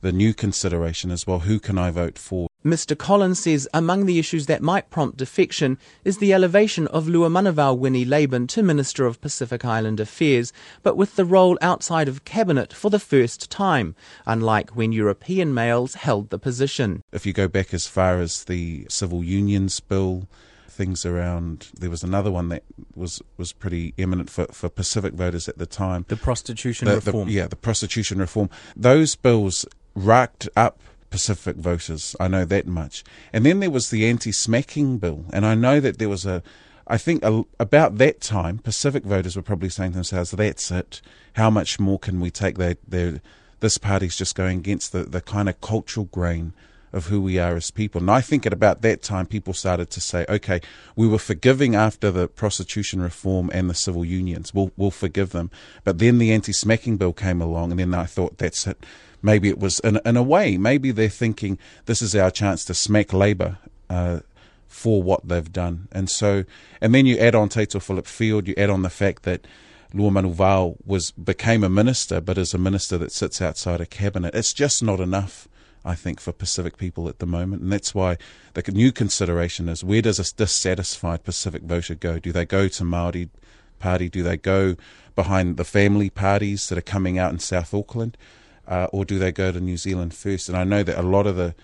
the 0.00 0.12
new 0.12 0.32
consideration 0.32 1.10
is, 1.10 1.26
well, 1.26 1.40
who 1.40 1.58
can 1.58 1.78
I 1.78 1.90
vote 1.90 2.18
for? 2.18 2.48
Mr 2.66 2.98
Collins 2.98 3.38
says 3.38 3.68
among 3.72 4.06
the 4.06 4.18
issues 4.18 4.46
that 4.46 4.60
might 4.60 4.90
prompt 4.90 5.16
defection 5.16 5.78
is 6.04 6.18
the 6.18 6.34
elevation 6.34 6.88
of 6.88 7.06
Luamanuvao 7.06 7.78
Winnie 7.78 8.04
Laban 8.04 8.48
to 8.48 8.60
Minister 8.60 9.06
of 9.06 9.20
Pacific 9.20 9.64
Island 9.64 10.00
Affairs, 10.00 10.52
but 10.82 10.96
with 10.96 11.14
the 11.14 11.24
role 11.24 11.56
outside 11.62 12.08
of 12.08 12.24
Cabinet 12.24 12.72
for 12.72 12.90
the 12.90 12.98
first 12.98 13.52
time, 13.52 13.94
unlike 14.26 14.70
when 14.70 14.90
European 14.90 15.54
males 15.54 15.94
held 15.94 16.30
the 16.30 16.40
position. 16.40 17.04
If 17.12 17.24
you 17.24 17.32
go 17.32 17.46
back 17.46 17.72
as 17.72 17.86
far 17.86 18.18
as 18.18 18.42
the 18.42 18.84
Civil 18.88 19.22
Unions 19.22 19.78
Bill, 19.78 20.26
things 20.68 21.06
around, 21.06 21.68
there 21.78 21.88
was 21.88 22.02
another 22.02 22.32
one 22.32 22.48
that 22.48 22.64
was, 22.96 23.22
was 23.36 23.52
pretty 23.52 23.94
eminent 23.96 24.28
for, 24.28 24.46
for 24.46 24.68
Pacific 24.68 25.14
voters 25.14 25.48
at 25.48 25.58
the 25.58 25.66
time. 25.66 26.04
The 26.08 26.16
prostitution 26.16 26.88
the, 26.88 26.98
the- 26.98 27.12
reform. 27.12 27.28
yeah, 27.28 27.46
the 27.46 27.54
prostitution 27.54 28.18
reform. 28.18 28.50
Those 28.74 29.14
bills 29.14 29.64
racked 29.94 30.48
up 30.56 30.80
Pacific 31.10 31.56
voters. 31.56 32.16
I 32.18 32.28
know 32.28 32.44
that 32.44 32.66
much. 32.66 33.04
And 33.32 33.44
then 33.44 33.60
there 33.60 33.70
was 33.70 33.90
the 33.90 34.06
anti-smacking 34.06 34.98
bill, 34.98 35.24
and 35.32 35.46
I 35.46 35.54
know 35.54 35.80
that 35.80 35.98
there 35.98 36.08
was 36.08 36.26
a. 36.26 36.42
I 36.88 36.98
think 36.98 37.24
a, 37.24 37.42
about 37.58 37.98
that 37.98 38.20
time, 38.20 38.58
Pacific 38.58 39.02
voters 39.04 39.34
were 39.34 39.42
probably 39.42 39.68
saying 39.68 39.92
to 39.92 39.96
themselves, 39.96 40.30
"That's 40.30 40.70
it. 40.70 41.00
How 41.32 41.50
much 41.50 41.80
more 41.80 41.98
can 41.98 42.20
we 42.20 42.30
take? 42.30 42.58
They, 42.58 42.76
they, 42.86 43.20
this 43.60 43.76
party's 43.76 44.16
just 44.16 44.36
going 44.36 44.58
against 44.58 44.92
the, 44.92 45.02
the 45.02 45.20
kind 45.20 45.48
of 45.48 45.60
cultural 45.60 46.06
grain 46.06 46.52
of 46.92 47.06
who 47.06 47.20
we 47.20 47.38
are 47.38 47.56
as 47.56 47.72
people." 47.72 48.00
And 48.00 48.10
I 48.10 48.20
think 48.20 48.46
at 48.46 48.52
about 48.52 48.82
that 48.82 49.02
time, 49.02 49.26
people 49.26 49.52
started 49.52 49.90
to 49.90 50.00
say, 50.00 50.24
"Okay, 50.28 50.60
we 50.94 51.08
were 51.08 51.18
forgiving 51.18 51.74
after 51.74 52.12
the 52.12 52.28
prostitution 52.28 53.02
reform 53.02 53.50
and 53.52 53.68
the 53.68 53.74
civil 53.74 54.04
unions. 54.04 54.54
We'll 54.54 54.70
we'll 54.76 54.92
forgive 54.92 55.30
them." 55.30 55.50
But 55.82 55.98
then 55.98 56.18
the 56.18 56.32
anti-smacking 56.32 56.98
bill 56.98 57.12
came 57.12 57.42
along, 57.42 57.72
and 57.72 57.80
then 57.80 57.94
I 57.94 58.04
thought, 58.04 58.38
"That's 58.38 58.66
it." 58.66 58.84
Maybe 59.26 59.48
it 59.48 59.58
was 59.58 59.80
in, 59.80 59.98
in 60.06 60.16
a 60.16 60.22
way. 60.22 60.56
Maybe 60.56 60.92
they're 60.92 61.08
thinking 61.08 61.58
this 61.86 62.00
is 62.00 62.14
our 62.14 62.30
chance 62.30 62.64
to 62.66 62.74
smack 62.74 63.12
Labour 63.12 63.58
uh, 63.90 64.20
for 64.68 65.02
what 65.02 65.26
they've 65.26 65.52
done, 65.52 65.88
and 65.90 66.08
so 66.08 66.44
and 66.80 66.94
then 66.94 67.06
you 67.06 67.18
add 67.18 67.34
on 67.34 67.48
Taito 67.48 67.82
Philip 67.82 68.06
Field. 68.06 68.46
You 68.46 68.54
add 68.56 68.70
on 68.70 68.82
the 68.82 68.88
fact 69.02 69.24
that 69.24 69.44
Luamanuvao 69.92 70.76
was 70.86 71.10
became 71.10 71.64
a 71.64 71.68
minister, 71.68 72.20
but 72.20 72.38
is 72.38 72.54
a 72.54 72.58
minister 72.58 72.96
that 72.98 73.10
sits 73.10 73.42
outside 73.42 73.80
a 73.80 73.86
cabinet. 73.86 74.32
It's 74.32 74.54
just 74.54 74.80
not 74.80 75.00
enough. 75.00 75.48
I 75.84 75.94
think, 75.94 76.20
for 76.20 76.32
Pacific 76.32 76.78
people 76.78 77.08
at 77.08 77.20
the 77.20 77.26
moment. 77.26 77.62
And 77.62 77.72
that's 77.72 77.94
why 77.94 78.16
the 78.54 78.62
new 78.72 78.90
consideration 78.90 79.68
is 79.68 79.84
where 79.84 80.02
does 80.02 80.18
a 80.18 80.34
dissatisfied 80.34 81.22
Pacific 81.22 81.62
voter 81.62 81.94
go? 81.94 82.18
Do 82.18 82.32
they 82.32 82.44
go 82.44 82.66
to 82.66 82.82
Māori 82.82 83.28
Party? 83.78 84.08
Do 84.08 84.24
they 84.24 84.36
go 84.36 84.74
behind 85.14 85.56
the 85.56 85.64
family 85.64 86.10
parties 86.10 86.68
that 86.68 86.78
are 86.78 86.92
coming 86.94 87.20
out 87.20 87.32
in 87.32 87.38
South 87.38 87.72
Auckland? 87.72 88.16
Uh, 88.66 88.88
or 88.92 89.04
do 89.04 89.18
they 89.18 89.32
go 89.32 89.52
to 89.52 89.60
New 89.60 89.76
Zealand 89.76 90.14
first? 90.14 90.48
And 90.48 90.56
I 90.56 90.64
know 90.64 90.82
that 90.82 90.98
a 90.98 91.02
lot 91.02 91.26
of 91.26 91.36
the 91.36 91.54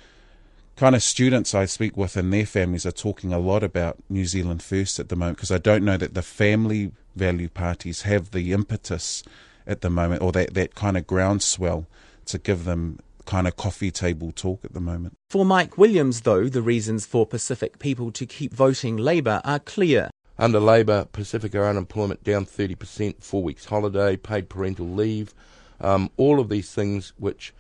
kind 0.76 0.94
of 0.94 1.02
students 1.02 1.54
I 1.54 1.66
speak 1.66 1.97
with 1.97 2.16
and 2.16 2.32
their 2.32 2.47
families 2.47 2.87
are 2.87 2.92
talking 2.92 3.32
a 3.32 3.38
lot 3.38 3.62
about 3.62 3.99
New 4.09 4.25
Zealand 4.25 4.62
first 4.62 4.99
at 4.99 5.09
the 5.09 5.16
moment 5.16 5.37
because 5.37 5.50
I 5.50 5.59
don't 5.59 5.85
know 5.85 5.97
that 5.97 6.14
the 6.14 6.23
family 6.23 6.92
value 7.14 7.49
parties 7.49 8.02
have 8.02 8.30
the 8.30 8.52
impetus 8.52 9.23
at 9.66 9.80
the 9.80 9.90
moment 9.90 10.23
or 10.23 10.32
that, 10.32 10.54
that 10.54 10.75
kind 10.75 10.97
of 10.97 11.06
groundswell 11.06 11.87
to 12.26 12.38
give 12.38 12.64
them 12.64 12.99
kind 13.25 13.47
of 13.47 13.56
coffee 13.56 13.90
table 13.90 14.32
talk 14.32 14.64
at 14.64 14.73
the 14.73 14.80
moment. 14.80 15.14
For 15.30 15.44
Mike 15.44 15.78
Williams, 15.78 16.23
though, 16.23 16.49
the 16.49 16.62
reasons 16.62 17.06
for 17.06 17.26
Pacific 17.26 17.78
people 17.78 18.11
to 18.12 18.26
keep 18.26 18.52
voting 18.52 18.97
Labour 18.97 19.40
are 19.44 19.59
clear. 19.59 20.11
Under 20.38 20.59
Labor, 20.59 21.06
Pacifica 21.12 21.62
unemployment 21.62 22.25
down 22.25 22.47
30%, 22.47 23.23
four 23.23 23.42
weeks 23.42 23.66
holiday, 23.66 24.16
paid 24.16 24.49
parental 24.49 24.88
leave, 24.88 25.35
um, 25.82 26.10
all 26.16 26.40
of 26.40 26.48
these 26.48 26.72
things 26.72 27.12
which 27.18 27.52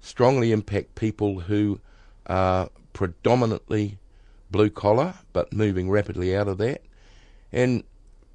strongly 0.00 0.52
impact 0.52 0.94
people 0.94 1.40
who 1.40 1.80
are 2.26 2.70
predominantly 2.92 3.98
blue 4.50 4.70
collar 4.70 5.14
but 5.32 5.52
moving 5.52 5.90
rapidly 5.90 6.34
out 6.34 6.48
of 6.48 6.58
that, 6.58 6.80
and 7.52 7.82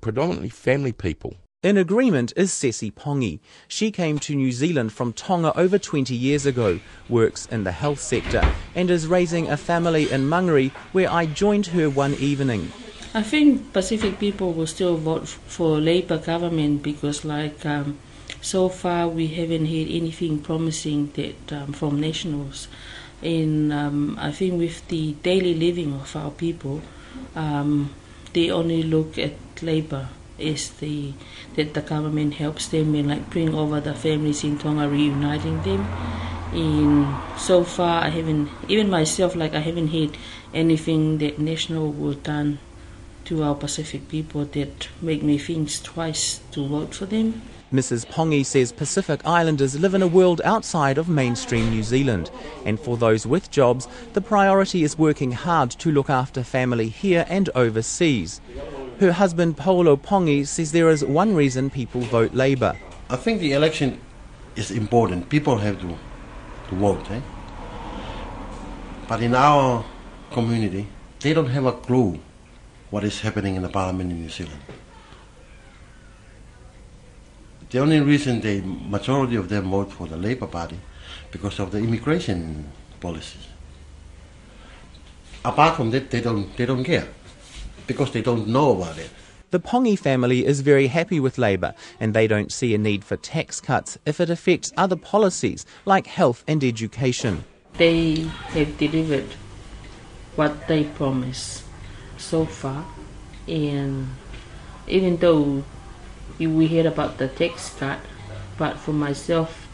predominantly 0.02 0.50
family 0.50 0.92
people. 0.92 1.36
In 1.62 1.78
agreement 1.78 2.32
is 2.38 2.54
Ceci 2.54 2.90
Pongi. 2.90 3.40
She 3.68 3.92
came 3.92 4.18
to 4.20 4.34
New 4.34 4.54
Zealand 4.54 4.94
from 4.94 5.12
Tonga 5.12 5.58
over 5.58 5.78
20 5.78 6.16
years 6.16 6.46
ago, 6.46 6.80
works 7.10 7.48
in 7.48 7.66
the 7.66 7.74
health 7.74 8.00
sector, 8.00 8.50
and 8.76 8.90
is 8.90 9.08
raising 9.08 9.50
a 9.50 9.58
family 9.58 10.10
in 10.10 10.30
Mangere 10.30 10.72
where 10.94 11.12
I 11.12 11.26
joined 11.26 11.68
her 11.68 11.90
one 11.90 12.14
evening. 12.14 12.72
I 13.14 13.24
think 13.24 13.74
Pacific 13.74 14.20
people 14.20 14.54
will 14.54 14.68
still 14.68 14.96
vote 14.96 15.24
f- 15.24 15.40
for 15.48 15.80
Labour 15.82 16.18
government 16.18 16.82
because, 16.82 17.26
like, 17.26 17.66
um, 17.66 17.98
so 18.42 18.70
far 18.70 19.08
we 19.08 19.28
haven't 19.28 19.66
heard 19.66 19.88
anything 19.90 20.40
promising 20.40 21.12
that 21.14 21.54
um, 21.54 21.74
from 21.74 22.00
nationals. 22.00 22.68
And 23.22 23.74
um, 23.74 24.18
I 24.20 24.32
think 24.32 24.58
with 24.58 24.88
the 24.88 25.14
daily 25.24 25.54
living 25.54 25.94
of 25.94 26.16
our 26.16 26.32
people, 26.32 26.82
um, 27.36 27.94
they 28.34 28.50
only 28.50 28.84
look 28.84 29.18
at 29.18 29.34
Labour 29.62 30.08
is 30.38 30.70
the 30.80 31.12
that 31.56 31.74
the 31.74 31.82
government 31.82 32.36
helps 32.36 32.68
them 32.70 32.96
and 32.96 33.10
like 33.10 33.30
bring 33.30 33.54
over 33.54 33.82
the 33.82 33.94
families 33.94 34.44
in 34.44 34.58
Tonga, 34.58 34.88
reuniting 34.88 35.62
them. 35.64 35.86
And 36.54 37.14
so 37.38 37.64
far, 37.64 38.04
I 38.04 38.10
haven't 38.10 38.50
even 38.68 38.90
myself 38.90 39.36
like 39.36 39.54
I 39.54 39.60
haven't 39.60 39.90
heard 39.90 40.18
anything 40.54 41.18
that 41.20 41.40
national 41.40 41.92
was 41.92 42.16
done 42.18 42.60
to 43.26 43.44
our 43.44 43.56
Pacific 43.56 44.08
people 44.08 44.46
that 44.46 44.88
make 45.02 45.22
me 45.22 45.38
think 45.38 45.72
twice 45.84 46.40
to 46.52 46.66
vote 46.66 46.96
for 46.96 47.06
them. 47.06 47.42
Mrs. 47.72 48.08
Pongi 48.08 48.44
says 48.44 48.72
Pacific 48.72 49.22
Islanders 49.28 49.80
live 49.80 49.94
in 49.94 50.02
a 50.02 50.08
world 50.08 50.42
outside 50.44 50.98
of 50.98 51.08
mainstream 51.08 51.70
New 51.70 51.84
Zealand, 51.84 52.32
and 52.66 52.80
for 52.80 52.98
those 52.98 53.28
with 53.28 53.52
jobs, 53.52 53.88
the 54.14 54.22
priority 54.22 54.84
is 54.84 54.98
working 54.98 55.32
hard 55.32 55.70
to 55.72 55.92
look 55.92 56.10
after 56.10 56.44
family 56.44 56.90
here 56.90 57.28
and 57.30 57.48
overseas. 57.54 58.42
Her 59.00 59.12
husband 59.12 59.56
Paolo 59.56 59.98
Pongi 59.98 60.48
says 60.48 60.72
there 60.72 60.90
is 60.90 61.06
one 61.06 61.36
reason 61.36 61.70
people 61.70 62.02
vote 62.02 62.34
Labour. 62.34 62.76
I 63.08 63.18
think 63.18 63.40
the 63.40 63.54
election 63.54 64.02
is 64.56 64.72
important. 64.72 65.30
People 65.30 65.60
have 65.60 65.80
to, 65.82 65.96
to 66.70 66.76
vote. 66.76 67.10
Eh? 67.12 67.22
But 69.08 69.22
in 69.22 69.36
our 69.36 69.86
community, 70.32 70.88
they 71.20 71.34
don't 71.34 71.50
have 71.50 71.68
a 71.68 71.74
clue 71.74 72.20
what 72.90 73.04
is 73.04 73.22
happening 73.22 73.56
in 73.56 73.62
the 73.62 73.70
parliament 73.70 74.12
in 74.12 74.22
New 74.22 74.30
Zealand. 74.30 74.62
The 77.70 77.80
only 77.80 78.00
reason 78.00 78.42
the 78.42 78.62
majority 78.62 79.36
of 79.36 79.50
them 79.50 79.70
vote 79.70 79.92
for 79.92 80.08
the 80.08 80.18
Labour 80.18 80.48
Party 80.48 80.80
because 81.32 81.60
of 81.60 81.72
the 81.72 81.78
immigration 81.78 82.72
policies. 83.00 83.48
Apart 85.46 85.76
from 85.76 85.92
that, 85.92 86.10
they 86.10 86.22
don't 86.22 86.56
they 86.58 86.66
don't 86.66 86.84
care 86.84 87.08
because 87.86 88.12
they 88.12 88.22
don't 88.22 88.48
know 88.48 88.72
about 88.76 88.98
it. 88.98 89.10
The 89.52 89.60
Pongi 89.60 89.98
family 89.98 90.46
is 90.46 90.62
very 90.62 90.88
happy 90.88 91.20
with 91.20 91.38
Labour 91.38 91.74
and 92.00 92.14
they 92.14 92.28
don't 92.28 92.52
see 92.52 92.76
a 92.76 92.78
need 92.78 93.04
for 93.04 93.18
tax 93.18 93.60
cuts 93.62 93.98
if 94.06 94.20
it 94.20 94.30
affects 94.30 94.72
other 94.78 94.96
policies 94.96 95.66
like 95.86 96.08
health 96.08 96.44
and 96.48 96.64
education. 96.64 97.46
They 97.78 98.30
have 98.54 98.78
delivered 98.78 99.30
what 100.36 100.68
they 100.68 100.84
promised 100.84 101.64
so 102.18 102.46
far, 102.46 102.86
and 103.48 104.10
even 104.88 105.18
though 105.18 105.64
we 106.48 106.68
heard 106.68 106.86
about 106.86 107.18
the 107.18 107.28
tax 107.28 107.76
cut, 107.78 108.00
but 108.58 108.78
for 108.78 108.94
myself, 108.94 109.68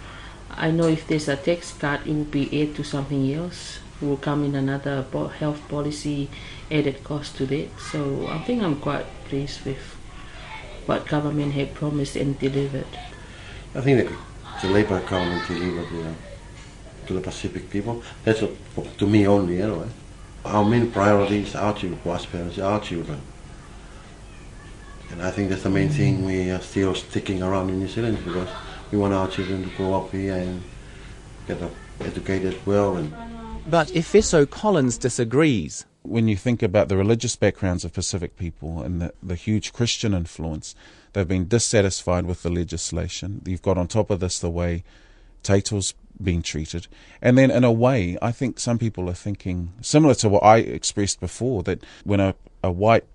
I 0.50 0.72
know 0.72 0.88
if 0.88 1.08
there's 1.08 1.28
a 1.28 1.36
tax 1.36 1.74
cut, 1.74 2.08
it 2.08 2.14
will 2.14 2.24
be 2.24 2.48
added 2.48 2.76
to 2.78 2.84
something 2.84 3.32
else. 3.34 3.80
It 4.02 4.06
will 4.06 4.18
come 4.18 4.44
in 4.44 4.56
another 4.56 5.06
health 5.40 5.62
policy 5.70 6.30
added 6.72 7.04
cost 7.04 7.38
to 7.38 7.46
that. 7.48 7.70
So 7.80 8.28
I 8.28 8.40
think 8.40 8.64
I'm 8.64 8.80
quite 8.80 9.06
pleased 9.26 9.66
with 9.66 9.96
what 10.86 11.08
government 11.08 11.54
had 11.54 11.74
promised 11.74 12.16
and 12.16 12.38
delivered. 12.40 12.88
I 13.74 13.82
think 13.82 14.08
that 14.08 14.18
the 14.62 14.70
Labour 14.70 15.02
government 15.02 15.48
delivered 15.48 15.92
you 15.92 16.04
know, 16.04 16.16
to 17.08 17.14
the 17.14 17.22
Pacific 17.22 17.70
people. 17.70 18.04
That's 18.24 18.42
a, 18.42 18.50
to 18.98 19.08
me 19.08 19.28
only 19.28 19.62
anyway. 19.62 19.88
Eh? 19.88 20.50
Our 20.50 20.64
main 20.64 20.92
priority 20.92 21.42
is 21.42 21.56
our 21.56 21.74
children, 21.74 22.00
prosperity, 22.02 22.62
our 22.62 22.80
children. 22.80 23.22
And 25.12 25.22
I 25.22 25.32
think 25.32 25.50
that's 25.50 25.64
the 25.64 25.70
main 25.70 25.90
thing 25.90 26.26
we 26.26 26.50
are 26.52 26.62
still 26.62 26.96
sticking 26.96 27.42
around 27.42 27.70
in 27.70 27.80
New 27.80 27.88
Zealand 27.88 28.18
because 28.24 28.50
we 28.92 28.98
want 28.98 29.14
our 29.14 29.28
children 29.28 29.64
to 29.64 29.70
grow 29.76 29.94
up 29.94 30.12
here 30.12 30.36
and 30.36 30.62
get 31.48 31.58
educated 32.02 32.58
well. 32.66 32.98
And 32.98 33.14
but 33.68 33.88
Efeso 33.90 34.50
Collins 34.50 34.98
disagrees. 34.98 35.86
When 36.04 36.28
you 36.28 36.36
think 36.36 36.62
about 36.62 36.88
the 36.88 36.98
religious 36.98 37.36
backgrounds 37.36 37.84
of 37.84 37.94
Pacific 37.94 38.38
people 38.38 38.84
and 38.84 39.02
the, 39.02 39.14
the 39.24 39.34
huge 39.34 39.74
Christian 39.74 40.14
influence, 40.14 40.76
they've 41.14 41.28
been 41.28 41.48
dissatisfied 41.48 42.28
with 42.28 42.44
the 42.44 42.52
legislation. 42.52 43.42
You've 43.44 43.64
got 43.64 43.80
on 43.80 43.88
top 43.88 44.12
of 44.12 44.20
this 44.20 44.38
the 44.38 44.52
way 44.52 44.84
Taito's 45.44 45.96
being 46.22 46.44
treated. 46.44 46.88
And 47.24 47.38
then, 47.38 47.50
in 47.50 47.64
a 47.64 47.72
way, 47.72 48.18
I 48.22 48.32
think 48.32 48.60
some 48.60 48.78
people 48.78 49.10
are 49.10 49.16
thinking, 49.16 49.74
similar 49.82 50.14
to 50.16 50.30
what 50.30 50.44
I 50.44 50.58
expressed 50.58 51.20
before, 51.20 51.64
that 51.64 51.84
when 52.04 52.20
a, 52.20 52.36
a 52.64 52.72
white 52.72 53.06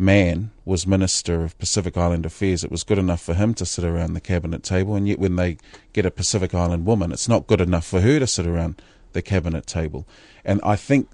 man 0.00 0.50
was 0.64 0.86
Minister 0.86 1.44
of 1.44 1.58
Pacific 1.58 1.96
Island 1.96 2.26
Affairs, 2.26 2.64
it 2.64 2.70
was 2.70 2.84
good 2.84 2.98
enough 2.98 3.20
for 3.20 3.34
him 3.34 3.54
to 3.54 3.66
sit 3.66 3.84
around 3.84 4.14
the 4.14 4.20
cabinet 4.20 4.62
table. 4.62 4.94
And 4.94 5.06
yet, 5.06 5.18
when 5.18 5.36
they 5.36 5.58
get 5.92 6.06
a 6.06 6.10
Pacific 6.10 6.54
Island 6.54 6.86
woman, 6.86 7.12
it's 7.12 7.28
not 7.28 7.46
good 7.46 7.60
enough 7.60 7.86
for 7.86 8.00
her 8.00 8.18
to 8.18 8.26
sit 8.26 8.46
around 8.46 8.80
the 9.12 9.22
cabinet 9.22 9.66
table. 9.66 10.06
And 10.44 10.60
I 10.64 10.76
think 10.76 11.08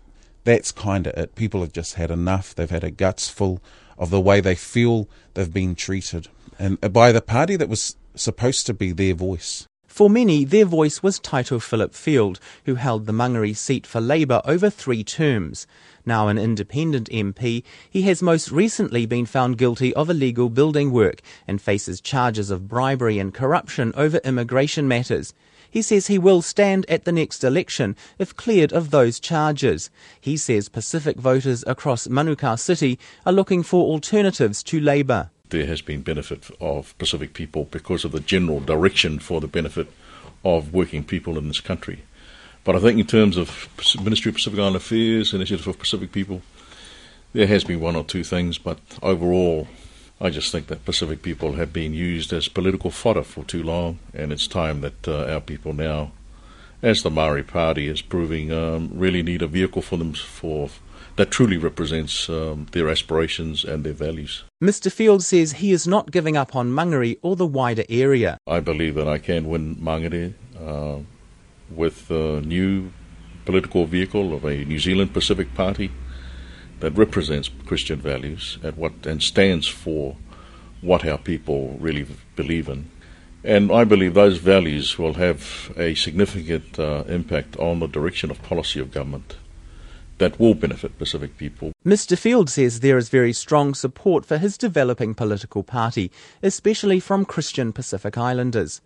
that's 0.45 0.71
kind 0.71 1.07
of 1.07 1.15
it. 1.15 1.35
People 1.35 1.61
have 1.61 1.73
just 1.73 1.95
had 1.95 2.11
enough. 2.11 2.55
They've 2.55 2.71
had 2.71 2.85
a 2.85 2.91
guts 2.91 3.29
full 3.29 3.61
of 3.99 4.11
the 4.11 4.21
way 4.21 4.41
they 4.41 4.55
feel 4.55 5.09
they've 5.35 5.53
been 5.53 5.75
treated, 5.75 6.29
and 6.59 6.81
by 6.93 7.13
the 7.13 7.23
party 7.23 7.57
that 7.57 7.69
was 7.69 7.97
supposed 8.15 8.67
to 8.67 8.75
be 8.75 8.93
their 8.93 9.15
voice. 9.15 9.67
For 9.97 10.11
many, 10.11 10.45
their 10.45 10.67
voice 10.67 11.03
was 11.03 11.19
Taito 11.19 11.59
Philip 11.59 11.95
Field, 11.95 12.39
who 12.67 12.75
held 12.75 13.07
the 13.07 13.15
Mangere 13.15 13.57
seat 13.57 13.87
for 13.87 13.99
Labour 13.99 14.43
over 14.45 14.69
three 14.69 15.03
terms. 15.03 15.67
Now 16.05 16.29
an 16.29 16.37
independent 16.37 17.09
MP, 17.09 17.63
he 17.89 18.03
has 18.03 18.21
most 18.21 18.53
recently 18.53 19.07
been 19.07 19.25
found 19.25 19.57
guilty 19.57 19.95
of 19.95 20.11
illegal 20.11 20.51
building 20.51 20.93
work 20.93 21.23
and 21.49 21.63
faces 21.63 22.03
charges 22.03 22.51
of 22.51 22.69
bribery 22.69 23.19
and 23.19 23.33
corruption 23.33 23.95
over 23.97 24.19
immigration 24.19 24.87
matters. 24.87 25.33
He 25.71 25.81
says 25.81 26.09
he 26.09 26.19
will 26.19 26.43
stand 26.43 26.85
at 26.91 27.07
the 27.07 27.13
next 27.13 27.43
election 27.43 27.97
if 28.19 28.37
cleared 28.37 28.75
of 28.75 28.91
those 28.91 29.19
charges. 29.19 29.89
He 30.21 30.37
says 30.37 30.69
Pacific 30.69 31.17
voters 31.17 31.65
across 31.67 32.07
Manukau 32.07 32.59
City 32.59 32.99
are 33.25 33.33
looking 33.33 33.63
for 33.63 33.87
alternatives 33.87 34.63
to 34.65 34.79
Labour. 34.79 35.31
There 35.51 35.67
has 35.67 35.81
been 35.81 36.03
benefit 36.03 36.51
of 36.61 36.97
Pacific 36.99 37.33
people 37.33 37.65
because 37.71 38.05
of 38.05 38.13
the 38.13 38.21
general 38.21 38.61
direction 38.61 39.19
for 39.19 39.41
the 39.41 39.47
benefit 39.47 39.89
of 40.45 40.73
working 40.73 41.05
people 41.05 41.39
in 41.39 41.49
this 41.49 41.61
country. 41.61 42.01
But 42.65 42.77
I 42.77 42.81
think 42.81 42.99
in 42.99 43.07
terms 43.07 43.37
of 43.37 43.69
Ministry 44.03 44.31
of 44.31 44.37
Pacific 44.37 44.59
Island 44.59 44.77
Affairs, 44.77 45.33
Initiative 45.33 45.65
for 45.65 45.73
Pacific 45.73 46.11
People, 46.11 46.43
there 47.33 47.47
has 47.47 47.65
been 47.65 47.81
one 47.81 47.97
or 47.97 48.05
two 48.05 48.25
things, 48.25 48.59
but 48.59 48.79
overall 49.03 49.69
I 50.21 50.31
just 50.31 50.51
think 50.51 50.69
that 50.69 50.85
Pacific 50.85 51.23
people 51.23 51.53
have 51.53 51.73
been 51.73 51.93
used 51.93 52.33
as 52.33 52.49
political 52.49 52.91
fodder 52.91 53.23
for 53.23 53.45
too 53.45 53.63
long, 53.63 53.99
and 54.15 54.33
it's 54.33 54.47
time 54.47 54.81
that 54.81 55.07
uh, 55.07 55.27
our 55.27 55.41
people 55.41 55.75
now, 55.75 56.13
as 56.83 57.03
the 57.03 57.11
Maori 57.11 57.43
Party 57.43 57.87
is 57.87 58.01
proving, 58.01 58.51
um, 58.51 58.91
really 58.95 59.23
need 59.23 59.43
a 59.43 59.47
vehicle 59.47 59.83
for 59.83 59.99
them 59.99 60.15
for 60.15 60.71
that 61.17 61.31
truly 61.31 61.57
represents 61.57 62.29
um, 62.29 62.67
their 62.73 62.89
aspirations 62.89 63.65
and 63.65 63.85
their 63.85 63.93
values. 63.93 64.45
Mr. 64.63 64.93
Field 64.93 65.23
says 65.23 65.53
he 65.53 65.73
is 65.73 65.87
not 65.87 66.11
giving 66.11 66.37
up 66.37 66.55
on 66.55 66.71
Mangere 66.71 67.19
or 67.23 67.37
the 67.37 67.47
wider 67.47 67.85
area. 67.89 68.39
I 68.47 68.61
believe 68.61 68.95
that 68.95 69.09
I 69.09 69.19
can 69.19 69.49
win 69.49 69.77
Mangere 69.77 70.35
uh, 70.61 70.99
with 71.71 72.11
a 72.11 72.43
new 72.43 72.93
political 73.45 73.87
vehicle 73.87 74.35
of 74.35 74.45
a 74.45 74.65
New 74.65 74.79
Zealand 74.79 75.15
Pacific 75.15 75.55
Party 75.55 75.91
that 76.81 76.93
represents 76.93 77.51
Christian 77.65 77.99
values 77.99 78.59
and 78.63 78.77
what 78.77 79.07
and 79.07 79.23
stands 79.23 79.67
for 79.67 80.17
what 80.83 81.07
our 81.07 81.19
people 81.19 81.79
really 81.81 82.07
believe 82.35 82.69
in. 82.69 82.91
And 83.43 83.73
I 83.73 83.85
believe 83.85 84.15
those 84.15 84.39
values 84.39 84.99
will 84.99 85.15
have 85.15 85.73
a 85.77 85.95
significant 85.95 86.79
uh, 86.79 87.05
impact 87.09 87.57
on 87.57 87.79
the 87.79 87.87
direction 87.87 88.31
of 88.31 88.43
policy 88.43 88.81
of 88.81 88.91
government 88.91 89.37
that 90.19 90.39
will 90.41 90.55
benefit 90.55 90.99
Pacific 90.99 91.37
people. 91.37 91.73
Mr. 91.85 92.17
Field 92.17 92.49
says 92.51 92.81
there 92.81 92.97
is 92.97 93.09
very 93.09 93.33
strong 93.33 93.75
support 93.75 94.25
for 94.25 94.39
his 94.39 94.57
developing 94.57 95.15
political 95.15 95.63
party, 95.63 96.11
especially 96.43 97.01
from 97.01 97.25
Christian 97.25 97.73
Pacific 97.73 98.17
Islanders. 98.17 98.81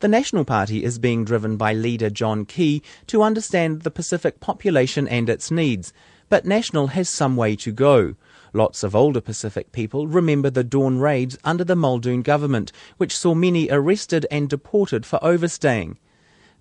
The 0.00 0.08
National 0.08 0.44
Party 0.44 0.82
is 0.82 0.98
being 0.98 1.24
driven 1.24 1.56
by 1.56 1.72
leader 1.72 2.10
John 2.10 2.44
Key 2.44 2.82
to 3.06 3.22
understand 3.22 3.82
the 3.82 3.90
Pacific 3.90 4.40
population 4.40 5.06
and 5.06 5.28
its 5.28 5.50
needs 5.50 5.92
but 6.32 6.46
National 6.46 6.86
has 6.86 7.10
some 7.10 7.36
way 7.36 7.54
to 7.54 7.70
go. 7.70 8.14
Lots 8.54 8.82
of 8.82 8.96
older 8.96 9.20
Pacific 9.20 9.70
people 9.70 10.06
remember 10.06 10.48
the 10.48 10.64
dawn 10.64 10.98
raids 10.98 11.36
under 11.44 11.62
the 11.62 11.76
Muldoon 11.76 12.22
government, 12.22 12.72
which 12.96 13.14
saw 13.14 13.34
many 13.34 13.68
arrested 13.70 14.24
and 14.30 14.48
deported 14.48 15.04
for 15.04 15.22
overstaying. 15.22 15.98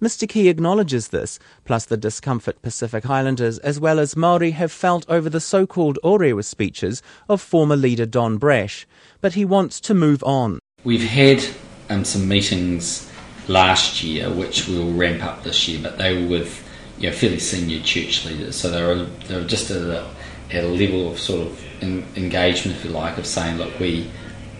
Mr. 0.02 0.28
Key 0.28 0.50
acknowledges 0.50 1.10
this, 1.10 1.38
plus 1.64 1.86
the 1.86 1.96
discomfort 1.96 2.60
Pacific 2.64 3.08
Islanders 3.08 3.60
as 3.60 3.80
well 3.80 4.00
as 4.00 4.16
Maori 4.16 4.50
have 4.52 4.72
felt 4.72 5.06
over 5.08 5.30
the 5.30 5.40
so-called 5.40 6.00
Orewa 6.04 6.44
speeches 6.44 7.04
of 7.30 7.40
former 7.40 7.76
leader 7.76 8.08
Don 8.08 8.38
Brash, 8.38 8.88
but 9.22 9.36
he 9.36 9.46
wants 9.46 9.80
to 9.82 9.94
move 9.94 10.24
on. 10.24 10.58
We've 10.84 11.08
had 11.08 11.46
um, 11.92 12.04
some 12.04 12.28
meetings 12.28 13.12
last 13.48 14.02
year, 14.02 14.32
which 14.32 14.68
we'll 14.68 14.92
ramp 14.92 15.24
up 15.24 15.44
this 15.44 15.68
year, 15.68 15.80
but 15.84 16.00
they 16.00 16.20
were 16.20 16.30
with 16.30 16.68
you 16.98 17.12
know, 17.12 17.16
fairly 17.16 17.38
senior 17.38 17.80
church 17.82 18.26
leaders. 18.26 18.56
So 18.56 18.72
they 18.72 18.82
were, 18.82 19.06
they 19.28 19.36
were 19.36 19.48
just 19.48 19.70
at 19.70 19.84
a, 19.84 20.10
at 20.50 20.64
a 20.64 20.68
level 20.68 21.12
of 21.12 21.20
sort 21.20 21.46
of 21.46 21.84
in, 21.84 22.04
engagement, 22.16 22.76
if 22.76 22.86
you 22.86 22.90
like, 22.90 23.20
of 23.20 23.28
saying, 23.28 23.58
look, 23.58 23.80
we 23.80 24.10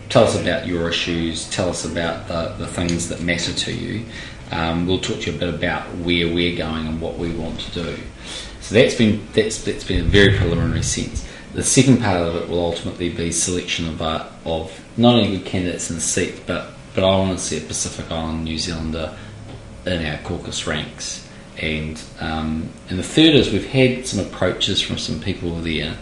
tell 0.08 0.22
us 0.22 0.40
about 0.40 0.68
your 0.68 0.88
issues, 0.88 1.50
tell 1.50 1.68
us 1.68 1.84
about 1.84 2.28
the, 2.28 2.54
the 2.58 2.66
things 2.68 3.08
that 3.08 3.22
matter 3.22 3.52
to 3.52 3.72
you. 3.72 4.04
Um, 4.52 4.86
we'll 4.86 5.00
talk 5.00 5.20
to 5.20 5.30
you 5.30 5.36
a 5.36 5.40
bit 5.40 5.52
about 5.52 5.88
where 5.96 6.32
we're 6.32 6.56
going 6.56 6.86
and 6.86 7.00
what 7.00 7.16
we 7.18 7.30
want 7.32 7.58
to 7.60 7.70
do. 7.72 7.98
So 8.60 8.74
that's 8.74 8.94
been 8.94 9.26
that's 9.32 9.64
that's 9.64 9.84
been 9.84 10.02
a 10.02 10.04
very 10.04 10.36
preliminary 10.36 10.82
sense. 10.82 11.26
The 11.54 11.62
second 11.62 12.00
part 12.00 12.18
of 12.18 12.36
it 12.36 12.48
will 12.48 12.64
ultimately 12.64 13.08
be 13.08 13.32
selection 13.32 13.88
of 13.88 14.02
uh, 14.02 14.28
of 14.44 14.78
not 14.96 15.16
only 15.16 15.38
good 15.38 15.46
candidates 15.46 15.90
in 15.90 15.96
the 15.96 16.02
seat, 16.02 16.42
but 16.46 16.70
but 16.94 17.02
I 17.02 17.18
want 17.18 17.38
to 17.38 17.44
see 17.44 17.58
a 17.58 17.60
Pacific 17.60 18.10
Island 18.10 18.44
New 18.44 18.58
Zealander 18.58 19.16
in 19.86 20.04
our 20.04 20.18
caucus 20.18 20.66
ranks. 20.66 21.26
And 21.58 22.00
um, 22.20 22.70
and 22.88 22.98
the 22.98 23.02
third 23.02 23.34
is 23.34 23.52
we've 23.52 23.66
had 23.66 24.06
some 24.06 24.24
approaches 24.24 24.80
from 24.80 24.98
some 24.98 25.20
people 25.20 25.54
there 25.56 25.96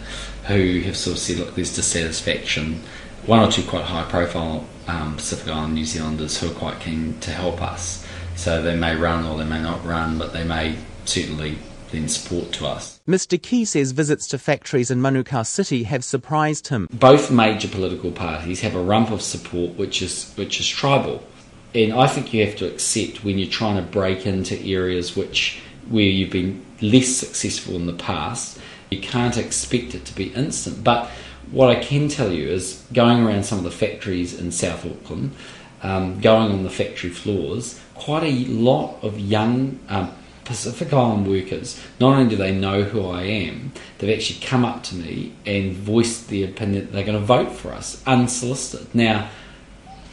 who 0.47 0.81
have 0.81 0.97
sort 0.97 1.15
of 1.15 1.19
said, 1.19 1.37
look, 1.37 1.55
there's 1.55 1.75
dissatisfaction. 1.75 2.81
One 3.25 3.39
or 3.39 3.51
two 3.51 3.63
quite 3.63 3.85
high 3.85 4.09
profile 4.09 4.65
um, 4.87 5.15
Pacific 5.15 5.47
Island 5.47 5.75
New 5.75 5.85
Zealanders 5.85 6.39
who 6.39 6.51
are 6.51 6.53
quite 6.53 6.79
keen 6.79 7.19
to 7.21 7.31
help 7.31 7.61
us. 7.61 8.05
So 8.41 8.59
they 8.59 8.75
may 8.75 8.95
run 8.95 9.23
or 9.23 9.37
they 9.37 9.45
may 9.45 9.61
not 9.61 9.85
run, 9.85 10.17
but 10.17 10.33
they 10.33 10.43
may 10.43 10.75
certainly 11.05 11.59
lend 11.93 12.11
support 12.11 12.51
to 12.53 12.65
us. 12.65 12.99
Mr. 13.07 13.39
Key 13.39 13.65
says 13.65 13.91
visits 13.91 14.27
to 14.29 14.39
factories 14.39 14.89
in 14.89 14.99
Manukau 14.99 15.45
City 15.45 15.83
have 15.83 16.03
surprised 16.03 16.69
him. 16.69 16.87
Both 16.91 17.29
major 17.29 17.67
political 17.67 18.11
parties 18.11 18.61
have 18.61 18.73
a 18.73 18.81
rump 18.81 19.11
of 19.11 19.21
support 19.21 19.75
which 19.75 20.01
is 20.01 20.33
which 20.37 20.59
is 20.59 20.67
tribal. 20.67 21.23
And 21.75 21.93
I 21.93 22.07
think 22.07 22.33
you 22.33 22.43
have 22.43 22.55
to 22.55 22.65
accept 22.65 23.23
when 23.23 23.37
you're 23.37 23.47
trying 23.47 23.75
to 23.75 23.83
break 23.83 24.25
into 24.25 24.59
areas 24.59 25.15
which 25.15 25.61
where 25.87 26.01
you've 26.01 26.31
been 26.31 26.65
less 26.81 27.09
successful 27.09 27.75
in 27.75 27.85
the 27.85 27.93
past, 27.93 28.57
you 28.89 29.01
can't 29.01 29.37
expect 29.37 29.93
it 29.93 30.03
to 30.05 30.15
be 30.15 30.33
instant. 30.33 30.83
But 30.83 31.11
what 31.51 31.69
I 31.69 31.79
can 31.79 32.07
tell 32.07 32.31
you 32.31 32.47
is 32.47 32.83
going 32.91 33.23
around 33.23 33.43
some 33.43 33.59
of 33.59 33.65
the 33.65 33.71
factories 33.71 34.39
in 34.39 34.51
South 34.51 34.83
Auckland, 34.83 35.35
um, 35.83 36.19
going 36.19 36.51
on 36.51 36.63
the 36.63 36.69
factory 36.69 37.09
floors, 37.09 37.79
quite 37.95 38.23
a 38.23 38.45
lot 38.45 39.03
of 39.03 39.19
young 39.19 39.79
um, 39.89 40.11
Pacific 40.43 40.91
Island 40.91 41.27
workers, 41.27 41.79
not 41.99 42.17
only 42.17 42.29
do 42.29 42.35
they 42.35 42.53
know 42.53 42.83
who 42.83 43.05
I 43.07 43.23
am, 43.23 43.71
they've 43.97 44.15
actually 44.17 44.45
come 44.45 44.65
up 44.65 44.83
to 44.83 44.95
me 44.95 45.33
and 45.45 45.73
voiced 45.73 46.27
the 46.27 46.43
opinion 46.43 46.85
that 46.85 46.91
they're 46.91 47.05
going 47.05 47.19
to 47.19 47.25
vote 47.25 47.51
for 47.51 47.71
us 47.71 48.01
unsolicited. 48.05 48.93
Now, 48.93 49.29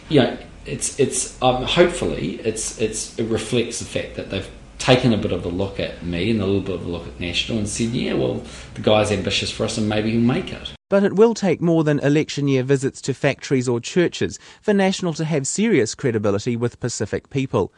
you 0.09 0.23
know, 0.23 0.39
it's 0.65 1.01
it's 1.01 1.41
um, 1.43 1.65
hopefully 1.65 2.41
it's 2.45 2.79
it's 2.81 3.19
it 3.19 3.25
reflects 3.25 3.79
the 3.79 3.87
fact 3.87 4.17
that 4.17 4.31
they've 4.31 4.49
taken 4.79 5.13
a 5.13 5.17
bit 5.17 5.33
of 5.33 5.45
a 5.45 5.49
look 5.49 5.79
at 5.81 6.05
me 6.05 6.31
and 6.31 6.41
a 6.41 6.47
little 6.47 6.61
bit 6.61 6.77
of 6.77 6.87
a 6.87 6.89
look 6.89 7.07
at 7.07 7.21
National 7.21 7.59
and 7.59 7.69
said, 7.69 7.89
yeah, 7.89 8.15
well, 8.15 8.43
the 8.75 8.81
guy's 8.81 9.11
ambitious 9.11 9.51
for 9.51 9.65
us 9.65 9.77
and 9.77 9.89
maybe 9.89 10.11
he'll 10.11 10.21
make 10.21 10.53
it. 10.53 10.73
But 10.89 11.05
it 11.05 11.17
will 11.17 11.35
take 11.35 11.61
more 11.61 11.85
than 11.85 11.99
election 11.99 12.49
year 12.49 12.63
visits 12.63 13.01
to 13.03 13.15
factories 13.15 13.69
or 13.69 13.81
churches 13.81 14.39
for 14.63 14.73
National 14.73 15.13
to 15.15 15.25
have 15.25 15.47
serious 15.47 15.95
credibility 15.95 16.57
with 16.57 16.81
Pacific 16.81 17.29
people. 17.29 17.73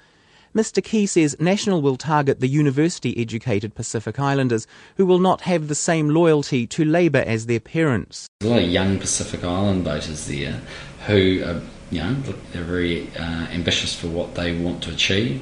Mr. 0.54 0.82
Key 0.82 1.06
says 1.06 1.36
National 1.38 1.80
will 1.80 1.96
target 1.96 2.40
the 2.40 2.48
university 2.48 3.16
educated 3.20 3.74
Pacific 3.76 4.18
Islanders 4.18 4.66
who 4.96 5.06
will 5.06 5.20
not 5.20 5.42
have 5.42 5.68
the 5.68 5.76
same 5.76 6.08
loyalty 6.08 6.66
to 6.66 6.84
Labour 6.84 7.22
as 7.24 7.46
their 7.46 7.60
parents. 7.60 8.26
There's 8.40 8.50
a 8.50 8.54
lot 8.54 8.64
of 8.64 8.68
young 8.68 8.98
Pacific 8.98 9.44
Island 9.44 9.84
voters 9.84 10.26
there 10.26 10.60
who 11.06 11.44
are, 11.44 11.60
you 11.92 12.02
know, 12.02 12.14
they're 12.52 12.64
very 12.64 13.08
uh, 13.16 13.46
ambitious 13.52 13.94
for 13.94 14.08
what 14.08 14.34
they 14.34 14.56
want 14.56 14.82
to 14.84 14.90
achieve. 14.90 15.40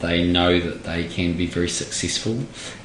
They 0.00 0.26
know 0.26 0.58
that 0.58 0.84
they 0.84 1.06
can 1.06 1.36
be 1.36 1.46
very 1.46 1.68
successful, 1.68 2.38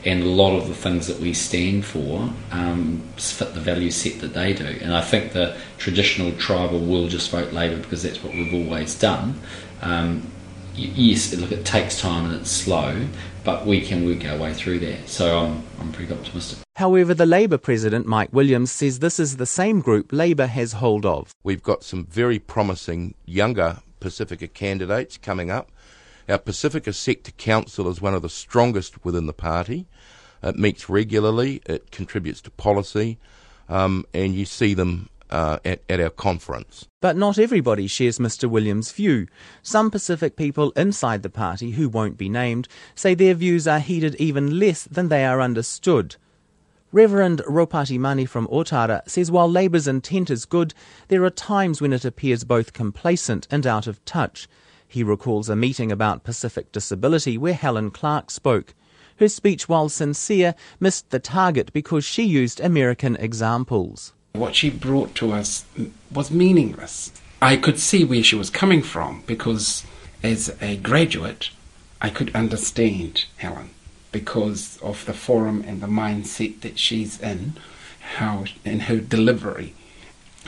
and 0.03 0.23
a 0.23 0.27
lot 0.27 0.55
of 0.57 0.67
the 0.67 0.75
things 0.75 1.07
that 1.07 1.19
we 1.19 1.33
stand 1.33 1.85
for 1.85 2.29
um, 2.51 3.01
fit 3.15 3.53
the 3.53 3.61
value 3.61 3.91
set 3.91 4.19
that 4.19 4.33
they 4.33 4.53
do. 4.53 4.77
And 4.81 4.93
I 4.93 5.01
think 5.01 5.31
the 5.31 5.57
traditional 5.77 6.33
tribal 6.33 6.79
will 6.79 7.07
just 7.07 7.31
vote 7.31 7.53
Labour 7.53 7.77
because 7.77 8.03
that's 8.03 8.21
what 8.21 8.33
we've 8.33 8.53
always 8.53 8.95
done. 8.95 9.39
Um, 9.81 10.29
yes, 10.75 11.33
look, 11.33 11.51
it 11.51 11.65
takes 11.65 11.99
time 11.99 12.25
and 12.25 12.35
it's 12.35 12.51
slow, 12.51 13.07
but 13.43 13.65
we 13.65 13.81
can 13.81 14.05
work 14.05 14.25
our 14.25 14.37
way 14.37 14.53
through 14.53 14.79
that. 14.79 15.07
So 15.07 15.39
I'm, 15.39 15.63
I'm 15.79 15.91
pretty 15.91 16.13
optimistic. 16.13 16.59
However, 16.75 17.13
the 17.13 17.25
Labour 17.25 17.57
president, 17.57 18.05
Mike 18.05 18.33
Williams, 18.33 18.71
says 18.71 18.99
this 18.99 19.19
is 19.19 19.37
the 19.37 19.45
same 19.45 19.79
group 19.79 20.11
Labour 20.11 20.47
has 20.47 20.73
hold 20.73 21.05
of. 21.05 21.31
We've 21.43 21.63
got 21.63 21.83
some 21.83 22.05
very 22.05 22.39
promising 22.39 23.15
younger 23.25 23.77
Pacifica 24.01 24.47
candidates 24.47 25.17
coming 25.17 25.49
up. 25.49 25.71
Our 26.27 26.39
Pacifica 26.39 26.91
Sector 26.91 27.31
Council 27.33 27.87
is 27.87 28.01
one 28.01 28.15
of 28.15 28.23
the 28.23 28.29
strongest 28.29 29.05
within 29.05 29.27
the 29.27 29.33
party. 29.33 29.85
It 30.41 30.57
meets 30.57 30.89
regularly, 30.89 31.61
it 31.65 31.91
contributes 31.91 32.41
to 32.41 32.51
policy, 32.51 33.19
um, 33.69 34.05
and 34.13 34.33
you 34.33 34.45
see 34.45 34.73
them 34.73 35.09
uh, 35.29 35.59
at, 35.63 35.81
at 35.87 35.99
our 35.99 36.09
conference. 36.09 36.87
But 37.01 37.15
not 37.15 37.37
everybody 37.37 37.87
shares 37.87 38.17
Mr. 38.17 38.49
Williams' 38.49 38.91
view. 38.91 39.27
Some 39.61 39.91
Pacific 39.91 40.35
people 40.35 40.71
inside 40.71 41.23
the 41.23 41.29
party, 41.29 41.71
who 41.71 41.89
won't 41.89 42.17
be 42.17 42.29
named, 42.29 42.67
say 42.95 43.13
their 43.13 43.33
views 43.33 43.67
are 43.67 43.79
heeded 43.79 44.15
even 44.15 44.59
less 44.59 44.85
than 44.85 45.09
they 45.09 45.25
are 45.25 45.41
understood. 45.41 46.15
Reverend 46.91 47.41
Ropati 47.47 47.99
Mani 47.99 48.25
from 48.25 48.47
Otara 48.47 49.01
says 49.07 49.29
while 49.29 49.51
Labour's 49.51 49.87
intent 49.87 50.29
is 50.29 50.45
good, 50.45 50.73
there 51.07 51.23
are 51.23 51.29
times 51.29 51.81
when 51.81 51.93
it 51.93 52.05
appears 52.05 52.43
both 52.43 52.73
complacent 52.73 53.47
and 53.51 53.67
out 53.67 53.85
of 53.85 54.03
touch. 54.05 54.47
He 54.95 55.03
recalls 55.03 55.49
a 55.49 55.57
meeting 55.57 55.91
about 55.91 56.23
Pacific 56.23 56.71
disability 56.71 57.37
where 57.37 57.53
Helen 57.53 57.91
Clark 57.91 58.31
spoke. 58.31 58.73
Her 59.17 59.27
speech, 59.27 59.67
while 59.67 59.89
sincere, 59.89 60.55
missed 60.79 61.09
the 61.09 61.19
target 61.19 61.73
because 61.73 62.05
she 62.05 62.23
used 62.23 62.61
American 62.61 63.17
examples. 63.17 64.13
What 64.31 64.55
she 64.55 64.69
brought 64.69 65.13
to 65.15 65.33
us 65.33 65.65
was 66.13 66.31
meaningless. 66.31 67.11
I 67.41 67.57
could 67.57 67.77
see 67.77 68.05
where 68.05 68.23
she 68.23 68.37
was 68.37 68.49
coming 68.49 68.81
from 68.81 69.23
because, 69.27 69.85
as 70.23 70.55
a 70.61 70.77
graduate, 70.77 71.49
I 72.01 72.09
could 72.09 72.33
understand 72.33 73.25
Helen 73.35 73.71
because 74.13 74.79
of 74.81 75.05
the 75.05 75.13
forum 75.13 75.65
and 75.67 75.81
the 75.81 75.87
mindset 75.87 76.61
that 76.61 76.79
she's 76.79 77.19
in, 77.19 77.55
how 78.15 78.45
in 78.63 78.79
her 78.87 79.01
delivery. 79.01 79.73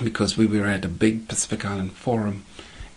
Because 0.01 0.37
we 0.37 0.47
were 0.47 0.67
at 0.67 0.85
a 0.85 0.87
big 0.87 1.27
Pacific 1.27 1.65
Island 1.65 1.91
forum, 1.97 2.45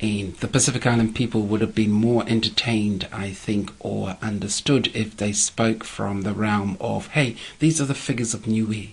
and 0.00 0.34
the 0.36 0.48
Pacific 0.48 0.86
Island 0.86 1.14
people 1.14 1.42
would 1.42 1.60
have 1.60 1.74
been 1.74 1.90
more 1.90 2.24
entertained, 2.26 3.06
I 3.12 3.30
think, 3.30 3.72
or 3.78 4.16
understood 4.22 4.90
if 4.94 5.16
they 5.16 5.32
spoke 5.32 5.84
from 5.84 6.22
the 6.22 6.32
realm 6.34 6.76
of, 6.80 7.08
hey, 7.08 7.36
these 7.58 7.80
are 7.80 7.86
the 7.86 7.94
figures 7.94 8.34
of 8.34 8.46
Niue, 8.46 8.88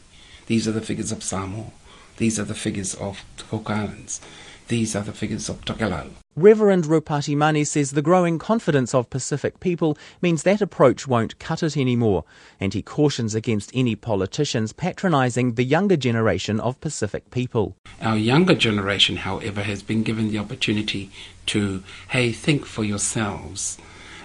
these 0.47 0.67
are 0.67 0.73
the 0.73 0.81
figures 0.81 1.11
of 1.11 1.23
Samoa 1.23 1.71
these 2.17 2.39
are 2.39 2.43
the 2.43 2.55
figures 2.55 2.95
of 2.95 3.23
the 3.37 3.43
Cook 3.43 3.69
Islands. 3.69 4.19
These 4.67 4.95
are 4.95 5.03
the 5.03 5.13
figures 5.13 5.47
of 5.49 5.63
Tokelau. 5.63 6.09
Reverend 6.35 6.83
Ropati 6.83 7.35
Mani 7.35 7.63
says 7.63 7.91
the 7.91 8.01
growing 8.01 8.37
confidence 8.37 8.93
of 8.93 9.09
Pacific 9.09 9.59
people 9.59 9.97
means 10.21 10.43
that 10.43 10.61
approach 10.61 11.07
won't 11.07 11.39
cut 11.39 11.63
it 11.63 11.77
anymore, 11.77 12.25
and 12.59 12.73
he 12.73 12.81
cautions 12.81 13.33
against 13.33 13.71
any 13.73 13.95
politicians 13.95 14.73
patronising 14.73 15.53
the 15.53 15.63
younger 15.63 15.97
generation 15.97 16.59
of 16.59 16.79
Pacific 16.81 17.31
people. 17.31 17.75
Our 18.01 18.17
younger 18.17 18.55
generation, 18.55 19.17
however, 19.17 19.63
has 19.63 19.81
been 19.81 20.03
given 20.03 20.29
the 20.29 20.37
opportunity 20.37 21.11
to, 21.47 21.83
hey, 22.09 22.31
think 22.31 22.65
for 22.65 22.83
yourselves 22.83 23.77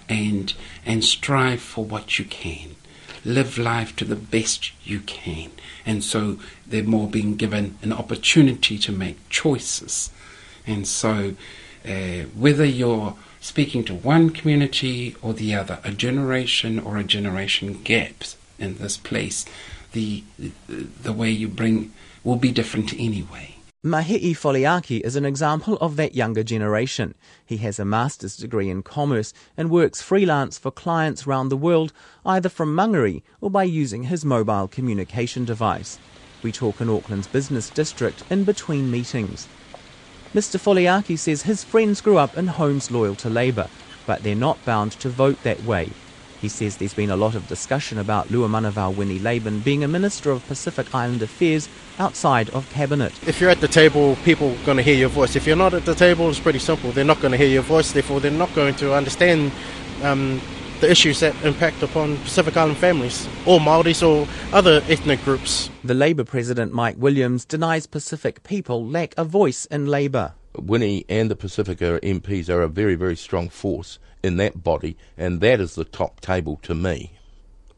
and 0.08 0.52
and 0.84 1.04
strive 1.04 1.62
for 1.62 1.84
what 1.84 2.18
you 2.18 2.24
can 2.24 2.74
live 3.24 3.56
life 3.56 3.94
to 3.96 4.04
the 4.04 4.16
best 4.16 4.72
you 4.84 5.00
can. 5.00 5.50
And 5.86 6.02
so 6.02 6.38
they're 6.66 6.82
more 6.82 7.08
being 7.08 7.36
given 7.36 7.78
an 7.82 7.92
opportunity 7.92 8.78
to 8.78 8.92
make 8.92 9.28
choices. 9.28 10.10
And 10.66 10.86
so, 10.86 11.34
uh, 11.84 12.22
whether 12.34 12.64
you're 12.64 13.16
speaking 13.40 13.84
to 13.84 13.94
one 13.94 14.30
community 14.30 15.16
or 15.20 15.34
the 15.34 15.54
other, 15.54 15.80
a 15.84 15.90
generation 15.90 16.78
or 16.78 16.96
a 16.96 17.04
generation 17.04 17.82
gaps 17.82 18.36
in 18.58 18.76
this 18.76 18.96
place, 18.96 19.44
the 19.92 20.22
the 20.68 21.12
way 21.12 21.30
you 21.30 21.48
bring 21.48 21.92
will 22.24 22.36
be 22.36 22.52
different 22.52 22.92
anyway. 22.94 23.56
Mahi'i 23.84 24.30
Foliaki 24.30 25.00
is 25.00 25.16
an 25.16 25.24
example 25.24 25.76
of 25.80 25.96
that 25.96 26.14
younger 26.14 26.44
generation. 26.44 27.16
He 27.44 27.56
has 27.56 27.80
a 27.80 27.84
master's 27.84 28.36
degree 28.36 28.70
in 28.70 28.84
commerce 28.84 29.34
and 29.56 29.70
works 29.70 30.00
freelance 30.00 30.56
for 30.56 30.70
clients 30.70 31.26
round 31.26 31.50
the 31.50 31.56
world, 31.56 31.92
either 32.24 32.48
from 32.48 32.76
Mangere 32.76 33.22
or 33.40 33.50
by 33.50 33.64
using 33.64 34.04
his 34.04 34.24
mobile 34.24 34.68
communication 34.68 35.44
device. 35.44 35.98
We 36.44 36.52
talk 36.52 36.80
in 36.80 36.88
Auckland's 36.88 37.26
business 37.26 37.70
district 37.70 38.22
in 38.30 38.44
between 38.44 38.88
meetings. 38.88 39.48
Mr. 40.34 40.58
Foliaki 40.58 41.18
says 41.18 41.42
his 41.42 41.62
friends 41.62 42.00
grew 42.00 42.16
up 42.16 42.38
in 42.38 42.46
homes 42.46 42.90
loyal 42.90 43.14
to 43.16 43.28
Labour, 43.28 43.68
but 44.06 44.22
they're 44.22 44.34
not 44.34 44.64
bound 44.64 44.92
to 44.92 45.10
vote 45.10 45.42
that 45.42 45.62
way. 45.64 45.90
He 46.40 46.48
says 46.48 46.78
there's 46.78 46.94
been 46.94 47.10
a 47.10 47.16
lot 47.16 47.34
of 47.34 47.46
discussion 47.46 47.98
about 47.98 48.28
Luamanuvao 48.28 48.96
Winnie 48.96 49.18
Laban 49.18 49.60
being 49.60 49.84
a 49.84 49.88
Minister 49.88 50.30
of 50.30 50.44
Pacific 50.46 50.92
Island 50.94 51.20
Affairs 51.20 51.68
outside 51.98 52.48
of 52.50 52.68
Cabinet. 52.70 53.12
If 53.28 53.42
you're 53.42 53.50
at 53.50 53.60
the 53.60 53.68
table, 53.68 54.16
people 54.24 54.52
are 54.52 54.64
going 54.64 54.78
to 54.78 54.82
hear 54.82 54.96
your 54.96 55.10
voice. 55.10 55.36
If 55.36 55.46
you're 55.46 55.54
not 55.54 55.74
at 55.74 55.84
the 55.84 55.94
table, 55.94 56.30
it's 56.30 56.40
pretty 56.40 56.58
simple. 56.58 56.92
They're 56.92 57.04
not 57.04 57.20
going 57.20 57.32
to 57.32 57.38
hear 57.38 57.48
your 57.48 57.62
voice, 57.62 57.92
therefore, 57.92 58.20
they're 58.20 58.30
not 58.30 58.52
going 58.54 58.74
to 58.76 58.94
understand 58.94 59.52
um, 60.02 60.40
the 60.82 60.90
issues 60.90 61.20
that 61.20 61.34
impact 61.44 61.82
upon 61.82 62.16
Pacific 62.18 62.56
Island 62.56 62.76
families, 62.76 63.28
or 63.46 63.60
Māoris 63.60 64.06
or 64.06 64.28
other 64.52 64.82
ethnic 64.88 65.24
groups. 65.24 65.70
The 65.84 65.94
Labour 65.94 66.24
President 66.24 66.72
Mike 66.72 66.96
Williams 66.98 67.44
denies 67.44 67.86
Pacific 67.86 68.42
people 68.42 68.84
lack 68.84 69.14
a 69.16 69.24
voice 69.24 69.64
in 69.66 69.86
Labour. 69.86 70.34
Winnie 70.56 71.04
and 71.08 71.30
the 71.30 71.36
Pacifica 71.36 72.00
MPs 72.02 72.50
are 72.50 72.62
a 72.62 72.68
very, 72.68 72.96
very 72.96 73.16
strong 73.16 73.48
force 73.48 74.00
in 74.24 74.36
that 74.38 74.64
body, 74.64 74.96
and 75.16 75.40
that 75.40 75.60
is 75.60 75.76
the 75.76 75.84
top 75.84 76.20
table 76.20 76.58
to 76.62 76.74
me. 76.74 77.12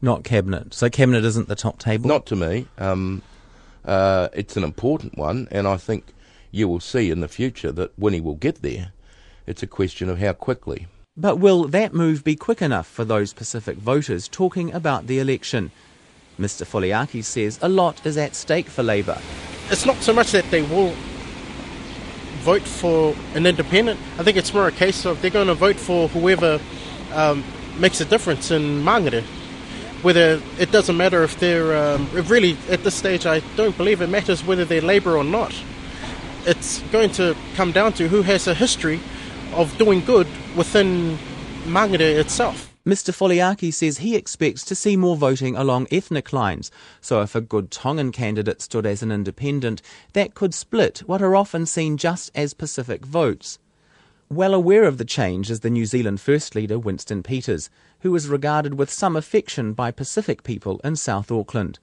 Not 0.01 0.23
cabinet. 0.23 0.73
So 0.73 0.89
cabinet 0.89 1.23
isn't 1.23 1.47
the 1.47 1.55
top 1.55 1.79
table. 1.79 2.07
Not 2.09 2.25
to 2.27 2.35
me. 2.35 2.67
Um, 2.77 3.21
Uh, 3.85 4.29
it's 4.33 4.57
an 4.57 4.63
important 4.63 5.15
one, 5.15 5.47
and 5.51 5.67
I 5.67 5.77
think 5.77 6.05
you 6.49 6.67
will 6.67 6.79
see 6.79 7.11
in 7.11 7.19
the 7.19 7.27
future 7.27 7.71
that 7.71 7.97
Winnie 7.99 8.19
will 8.19 8.33
get 8.33 8.63
there. 8.63 8.93
It's 9.45 9.61
a 9.61 9.67
question 9.67 10.09
of 10.09 10.17
how 10.17 10.33
quickly. 10.33 10.87
But 11.17 11.37
will 11.37 11.69
that 11.69 11.93
move 11.93 12.25
be 12.25 12.35
quick 12.35 12.61
enough 12.61 12.87
for 12.87 13.05
those 13.05 13.31
Pacific 13.31 13.77
voters 13.77 14.27
talking 14.27 14.73
about 14.73 15.07
the 15.07 15.19
election? 15.19 15.71
Mr. 16.37 16.65
Foliaki 16.65 17.23
says 17.23 17.57
a 17.61 17.69
lot 17.69 18.05
is 18.05 18.17
at 18.17 18.35
stake 18.35 18.67
for 18.67 18.83
Labour. 18.83 19.17
It's 19.69 19.85
not 19.85 19.95
so 19.97 20.11
much 20.11 20.33
that 20.33 20.43
they 20.51 20.61
will 20.61 20.93
vote 22.39 22.63
for 22.63 23.15
an 23.33 23.45
independent. 23.45 23.97
I 24.19 24.23
think 24.23 24.35
it's 24.35 24.53
more 24.53 24.67
a 24.67 24.73
case 24.73 25.05
of 25.05 25.21
they're 25.21 25.31
going 25.31 25.47
to 25.47 25.53
vote 25.53 25.77
for 25.77 26.09
whoever 26.09 26.59
um, 27.13 27.45
makes 27.79 28.01
a 28.01 28.05
difference 28.05 28.51
in 28.51 28.83
Mangere. 28.83 29.23
Whether 30.01 30.41
it 30.59 30.73
doesn't 30.73 30.97
matter 30.97 31.23
if 31.23 31.39
they're 31.39 31.77
um, 31.77 32.09
really 32.11 32.57
at 32.69 32.83
this 32.83 32.93
stage, 32.93 33.25
I 33.25 33.39
don't 33.55 33.77
believe 33.77 34.01
it 34.01 34.07
matters 34.07 34.43
whether 34.43 34.65
they're 34.65 34.81
Labour 34.81 35.15
or 35.15 35.23
not. 35.23 35.55
It's 36.45 36.81
going 36.91 37.11
to 37.11 37.37
come 37.55 37.71
down 37.71 37.93
to 37.93 38.09
who 38.09 38.21
has 38.23 38.47
a 38.47 38.53
history 38.53 38.99
of 39.53 39.77
doing 39.77 40.03
good 40.03 40.27
within 40.55 41.17
Mangere 41.65 42.19
itself. 42.19 42.71
Mr. 42.85 43.11
Foliaki 43.11 43.73
says 43.73 43.97
he 43.97 44.15
expects 44.15 44.63
to 44.63 44.75
see 44.75 44.95
more 44.95 45.17
voting 45.17 45.55
along 45.55 45.87
ethnic 45.91 46.31
lines, 46.31 46.69
so 47.01 47.21
if 47.21 47.33
a 47.33 47.41
good 47.41 47.71
Tongan 47.71 48.11
candidate 48.11 48.61
stood 48.61 48.85
as 48.85 49.01
an 49.01 49.11
independent, 49.11 49.81
that 50.13 50.35
could 50.35 50.53
split 50.53 50.99
what 51.07 51.21
are 51.21 51.35
often 51.35 51.65
seen 51.65 51.97
just 51.97 52.31
as 52.35 52.53
Pacific 52.53 53.03
votes. 53.03 53.57
Well 54.29 54.53
aware 54.53 54.83
of 54.83 54.99
the 54.99 55.05
change 55.05 55.49
is 55.49 55.61
the 55.61 55.69
New 55.71 55.85
Zealand 55.85 56.21
First 56.21 56.53
leader 56.53 56.77
Winston 56.77 57.23
Peters, 57.23 57.71
who 58.01 58.15
is 58.15 58.27
regarded 58.27 58.75
with 58.75 58.91
some 58.91 59.15
affection 59.15 59.73
by 59.73 59.89
Pacific 59.89 60.43
people 60.43 60.79
in 60.83 60.95
South 60.95 61.31
Auckland. 61.31 61.79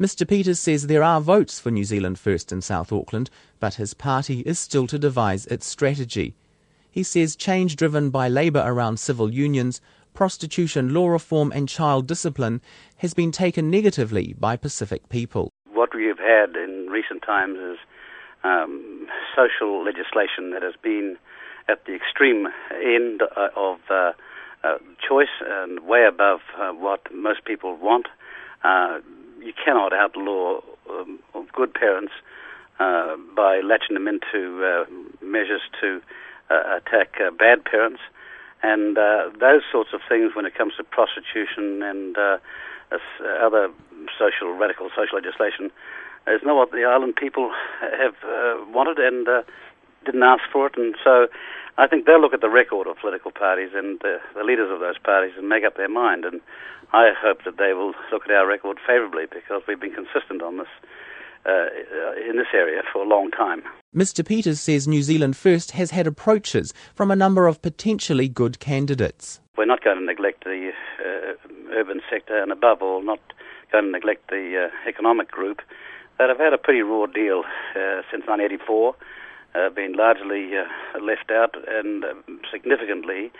Mr. 0.00 0.28
Peters 0.28 0.58
says 0.58 0.88
there 0.88 1.04
are 1.04 1.20
votes 1.20 1.60
for 1.60 1.70
New 1.70 1.84
Zealand 1.84 2.18
First 2.18 2.50
in 2.50 2.60
South 2.60 2.92
Auckland, 2.92 3.30
but 3.60 3.74
his 3.74 3.94
party 3.94 4.40
is 4.40 4.58
still 4.58 4.88
to 4.88 4.98
devise 4.98 5.46
its 5.46 5.66
strategy. 5.66 6.34
He 6.94 7.02
says 7.02 7.34
change 7.34 7.74
driven 7.74 8.10
by 8.10 8.28
Labour 8.28 8.62
around 8.64 9.00
civil 9.00 9.34
unions 9.34 9.80
prostitution, 10.12 10.94
law 10.94 11.08
reform, 11.08 11.50
and 11.50 11.68
child 11.68 12.06
discipline 12.06 12.60
has 12.98 13.14
been 13.14 13.32
taken 13.32 13.68
negatively 13.68 14.36
by 14.38 14.56
Pacific 14.56 15.08
people. 15.08 15.50
What 15.72 15.92
we 15.92 16.06
have 16.06 16.20
had 16.20 16.54
in 16.54 16.86
recent 16.92 17.22
times 17.22 17.58
is 17.58 17.78
um, 18.44 19.08
social 19.34 19.82
legislation 19.82 20.52
that 20.52 20.62
has 20.62 20.74
been 20.80 21.16
at 21.66 21.84
the 21.84 21.96
extreme 21.96 22.46
end 22.70 23.22
uh, 23.22 23.48
of 23.56 23.80
uh, 23.90 24.12
uh, 24.62 24.78
choice 25.02 25.34
and 25.44 25.80
way 25.80 26.04
above 26.08 26.42
uh, 26.56 26.70
what 26.70 27.12
most 27.12 27.44
people 27.44 27.76
want. 27.76 28.06
Uh, 28.62 29.00
you 29.42 29.52
cannot 29.64 29.92
outlaw 29.92 30.60
um, 30.88 31.18
good 31.52 31.74
parents 31.74 32.12
uh, 32.78 33.16
by 33.34 33.60
latching 33.64 33.94
them 33.94 34.06
into 34.06 34.86
measures 35.20 35.62
to 35.80 36.00
attack 36.76 37.18
bad 37.38 37.64
parents. 37.64 38.00
And 38.62 38.96
uh, 38.96 39.28
those 39.38 39.60
sorts 39.70 39.90
of 39.92 40.00
things 40.08 40.32
when 40.34 40.46
it 40.46 40.54
comes 40.54 40.72
to 40.78 40.84
prostitution 40.84 41.82
and 41.82 42.16
uh, 42.16 42.38
other 43.42 43.68
social 44.18 44.52
radical 44.54 44.88
social 44.96 45.18
legislation 45.18 45.70
is 46.26 46.40
not 46.44 46.56
what 46.56 46.70
the 46.70 46.84
island 46.84 47.16
people 47.16 47.50
have 47.80 48.16
uh, 48.24 48.56
wanted 48.72 48.98
and 48.98 49.28
uh, 49.28 49.42
didn't 50.04 50.22
ask 50.22 50.42
for 50.52 50.66
it, 50.66 50.76
and 50.76 50.94
so 51.02 51.28
I 51.76 51.86
think 51.86 52.06
they'll 52.06 52.20
look 52.20 52.32
at 52.34 52.40
the 52.40 52.48
record 52.48 52.86
of 52.86 52.96
political 52.98 53.32
parties 53.32 53.70
and 53.74 54.00
uh, 54.04 54.18
the 54.34 54.44
leaders 54.44 54.70
of 54.70 54.80
those 54.80 54.98
parties 54.98 55.34
and 55.36 55.48
make 55.48 55.64
up 55.64 55.76
their 55.76 55.88
mind. 55.88 56.24
And 56.24 56.40
I 56.92 57.10
hope 57.16 57.44
that 57.44 57.56
they 57.56 57.72
will 57.74 57.94
look 58.12 58.24
at 58.24 58.30
our 58.30 58.46
record 58.46 58.78
favourably 58.86 59.26
because 59.26 59.62
we've 59.66 59.80
been 59.80 59.94
consistent 59.94 60.40
on 60.40 60.58
this 60.58 60.70
uh, 61.46 61.66
in 62.28 62.36
this 62.36 62.46
area 62.54 62.82
for 62.92 63.02
a 63.02 63.08
long 63.08 63.30
time. 63.30 63.62
Mr. 63.94 64.26
Peters 64.26 64.60
says 64.60 64.88
New 64.88 65.02
Zealand 65.02 65.36
First 65.36 65.72
has 65.72 65.90
had 65.90 66.06
approaches 66.06 66.72
from 66.94 67.10
a 67.10 67.16
number 67.16 67.46
of 67.46 67.62
potentially 67.62 68.28
good 68.28 68.58
candidates. 68.58 69.40
We're 69.56 69.66
not 69.66 69.84
going 69.84 69.98
to 69.98 70.04
neglect 70.04 70.44
the 70.44 70.72
uh, 70.98 71.34
urban 71.72 72.00
sector, 72.10 72.42
and 72.42 72.50
above 72.50 72.82
all, 72.82 73.02
not 73.02 73.20
going 73.70 73.84
to 73.84 73.90
neglect 73.90 74.30
the 74.30 74.68
uh, 74.68 74.88
economic 74.88 75.30
group 75.30 75.62
that 76.18 76.28
have 76.28 76.38
had 76.38 76.52
a 76.52 76.58
pretty 76.58 76.82
raw 76.82 77.06
deal 77.06 77.44
uh, 77.74 78.02
since 78.10 78.26
1984, 78.26 78.94
uh, 79.54 79.70
been 79.70 79.92
largely 79.92 80.50
uh, 80.56 81.00
left 81.00 81.30
out, 81.30 81.54
and 81.68 82.04
significantly 82.50 83.30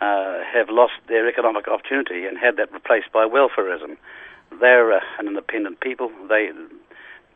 have 0.00 0.70
lost 0.70 0.94
their 1.08 1.28
economic 1.28 1.68
opportunity 1.68 2.24
and 2.24 2.38
had 2.38 2.56
that 2.56 2.72
replaced 2.72 3.12
by 3.12 3.26
welfareism. 3.26 3.96
They're 4.60 4.92
an 4.92 5.26
independent 5.26 5.80
people. 5.80 6.10
They 6.28 6.50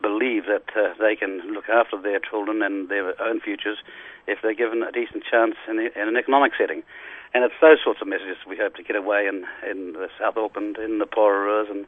believe 0.03 0.45
that 0.47 0.69
uh, 0.77 0.95
they 0.99 1.17
can 1.17 1.41
look 1.55 1.69
after 1.69 2.01
their 2.01 2.19
children 2.19 2.62
and 2.62 2.88
their 2.88 3.21
own 3.23 3.41
futures 3.41 3.79
if 4.27 4.38
they're 4.43 4.55
given 4.55 4.83
a 4.83 4.93
decent 4.93 5.25
chance 5.25 5.55
in, 5.69 5.77
the, 5.77 5.88
in 6.01 6.09
an 6.09 6.17
economic 6.17 6.53
setting. 6.59 6.83
And 7.35 7.45
it's 7.45 7.55
those 7.62 7.79
sorts 7.83 8.03
of 8.03 8.09
messages 8.09 8.37
we 8.47 8.57
hope 8.57 8.75
to 8.75 8.83
get 8.83 8.97
away 8.97 9.27
in, 9.27 9.45
in 9.69 9.97
South 10.19 10.37
Auckland, 10.37 10.77
in 10.77 10.99
the 10.99 11.07
Poriruas 11.07 11.71
and 11.71 11.87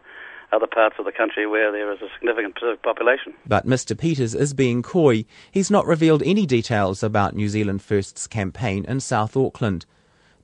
other 0.52 0.66
parts 0.66 0.96
of 0.98 1.04
the 1.04 1.12
country 1.12 1.46
where 1.46 1.72
there 1.72 1.92
is 1.92 2.00
a 2.00 2.08
significant 2.14 2.58
population. 2.82 3.34
But 3.46 3.66
Mr. 3.66 3.98
Peters 3.98 4.34
is 4.34 4.54
being 4.54 4.82
coy. 4.82 5.24
He's 5.50 5.70
not 5.70 5.86
revealed 5.86 6.22
any 6.22 6.46
details 6.46 7.02
about 7.02 7.34
New 7.34 7.48
Zealand 7.48 7.82
First's 7.82 8.26
campaign 8.26 8.84
in 8.86 9.00
South 9.00 9.36
Auckland. 9.36 9.84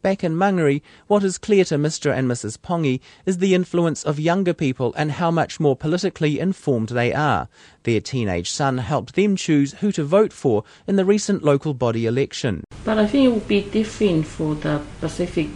Back 0.02 0.24
in 0.24 0.34
Mangere, 0.34 0.80
what 1.08 1.22
is 1.22 1.36
clear 1.36 1.62
to 1.66 1.76
Mr. 1.76 2.10
and 2.10 2.26
Mrs. 2.26 2.56
Pongi 2.56 3.00
is 3.26 3.36
the 3.36 3.54
influence 3.54 4.02
of 4.02 4.18
younger 4.18 4.54
people 4.54 4.94
and 4.96 5.12
how 5.12 5.30
much 5.30 5.60
more 5.60 5.76
politically 5.76 6.40
informed 6.40 6.88
they 6.88 7.12
are. 7.12 7.48
Their 7.82 8.00
teenage 8.00 8.50
son 8.50 8.78
helped 8.78 9.14
them 9.14 9.36
choose 9.36 9.74
who 9.74 9.92
to 9.92 10.02
vote 10.02 10.32
for 10.32 10.64
in 10.86 10.96
the 10.96 11.04
recent 11.04 11.44
local 11.44 11.74
body 11.74 12.06
election. 12.06 12.64
But 12.82 12.96
I 12.96 13.06
think 13.06 13.26
it 13.26 13.32
would 13.32 13.48
be 13.48 13.60
different 13.60 14.26
for 14.26 14.54
the 14.54 14.80
Pacific 15.00 15.48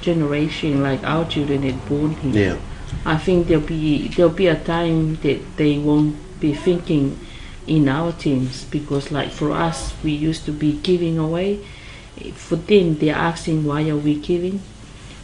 generation, 0.00 0.82
like 0.82 1.04
our 1.04 1.28
children 1.28 1.62
had 1.62 1.86
born 1.86 2.12
here. 2.12 2.54
Yeah. 2.54 2.60
I 3.04 3.18
think 3.18 3.48
there'll 3.48 3.66
be 3.66 4.08
there'll 4.08 4.32
be 4.32 4.46
a 4.46 4.58
time 4.58 5.16
that 5.16 5.40
they 5.56 5.76
won't 5.76 6.40
be 6.40 6.54
thinking 6.54 7.18
in 7.66 7.88
our 7.88 8.12
teams 8.12 8.64
because, 8.64 9.10
like 9.10 9.30
for 9.30 9.52
us, 9.52 9.92
we 10.02 10.12
used 10.12 10.46
to 10.46 10.52
be 10.52 10.72
giving 10.80 11.18
away 11.18 11.60
for 12.34 12.56
them 12.56 12.96
they're 12.98 13.14
asking 13.14 13.64
why 13.64 13.88
are 13.88 13.96
we 13.96 14.14
giving 14.14 14.60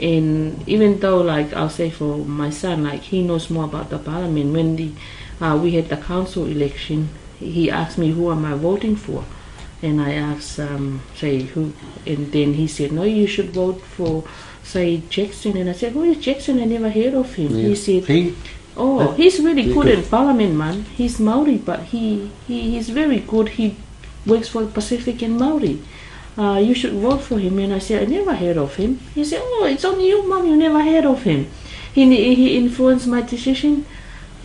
and 0.01 0.67
even 0.69 0.99
though 1.01 1.21
like 1.21 1.53
I'll 1.53 1.69
say 1.71 1.91
for 1.91 2.19
my 2.19 2.51
son 2.51 2.85
like 2.85 3.03
he 3.03 3.23
knows 3.23 3.51
more 3.51 3.65
about 3.65 3.91
the 3.91 3.99
parliament. 3.99 4.53
When 4.53 4.77
the 4.77 4.93
uh, 5.41 5.57
we 5.57 5.73
had 5.73 5.89
the 5.89 5.97
council 5.97 6.47
election 6.47 7.11
he 7.39 7.71
asked 7.71 7.99
me 7.99 8.11
who 8.11 8.31
am 8.31 8.45
I 8.45 8.55
voting 8.55 8.97
for? 8.97 9.25
And 9.83 10.01
I 10.01 10.13
asked 10.13 10.59
um, 10.59 11.03
say 11.15 11.43
who? 11.43 11.73
And 12.07 12.33
then 12.33 12.55
he 12.55 12.67
said 12.67 12.93
no 12.93 13.03
you 13.03 13.27
should 13.27 13.51
vote 13.51 13.81
for 13.83 14.25
say 14.63 15.03
Jackson. 15.11 15.57
And 15.57 15.69
I 15.69 15.73
said 15.73 15.93
who 15.93 16.05
is 16.05 16.19
Jackson? 16.19 16.61
I 16.61 16.65
never 16.65 16.91
heard 16.91 17.15
of 17.15 17.35
him. 17.35 17.57
Yeah. 17.57 17.69
he 17.69 17.75
said 17.75 18.05
he, 18.05 18.35
oh 18.77 19.13
he's 19.13 19.39
really 19.41 19.73
good 19.73 19.89
in 19.89 20.03
parliament 20.05 20.55
man. 20.55 20.85
He's 20.97 21.21
Maori 21.21 21.59
but 21.59 21.81
he, 21.81 22.31
he 22.47 22.71
he's 22.71 22.89
very 22.89 23.21
good. 23.21 23.51
He 23.51 23.77
works 24.27 24.49
for 24.49 24.65
Pacific 24.67 25.21
and 25.23 25.39
Maori 25.39 25.83
uh, 26.39 26.61
you 26.63 26.75
should 26.75 26.93
vote 26.95 27.23
for 27.23 27.39
him. 27.39 27.59
And 27.59 27.75
I 27.75 27.79
said, 27.79 28.03
I 28.03 28.07
never 28.07 28.35
heard 28.35 28.57
of 28.57 28.77
him. 28.77 28.99
He 29.15 29.25
said, 29.25 29.41
oh, 29.43 29.67
it's 29.67 29.85
only 29.85 30.09
you, 30.09 30.27
mom, 30.27 30.47
you 30.47 30.57
never 30.57 30.83
heard 30.83 31.05
of 31.05 31.23
him. 31.23 31.51
He, 31.93 32.35
he 32.35 32.57
influenced 32.57 33.07
my 33.07 33.23
decision. 33.23 33.87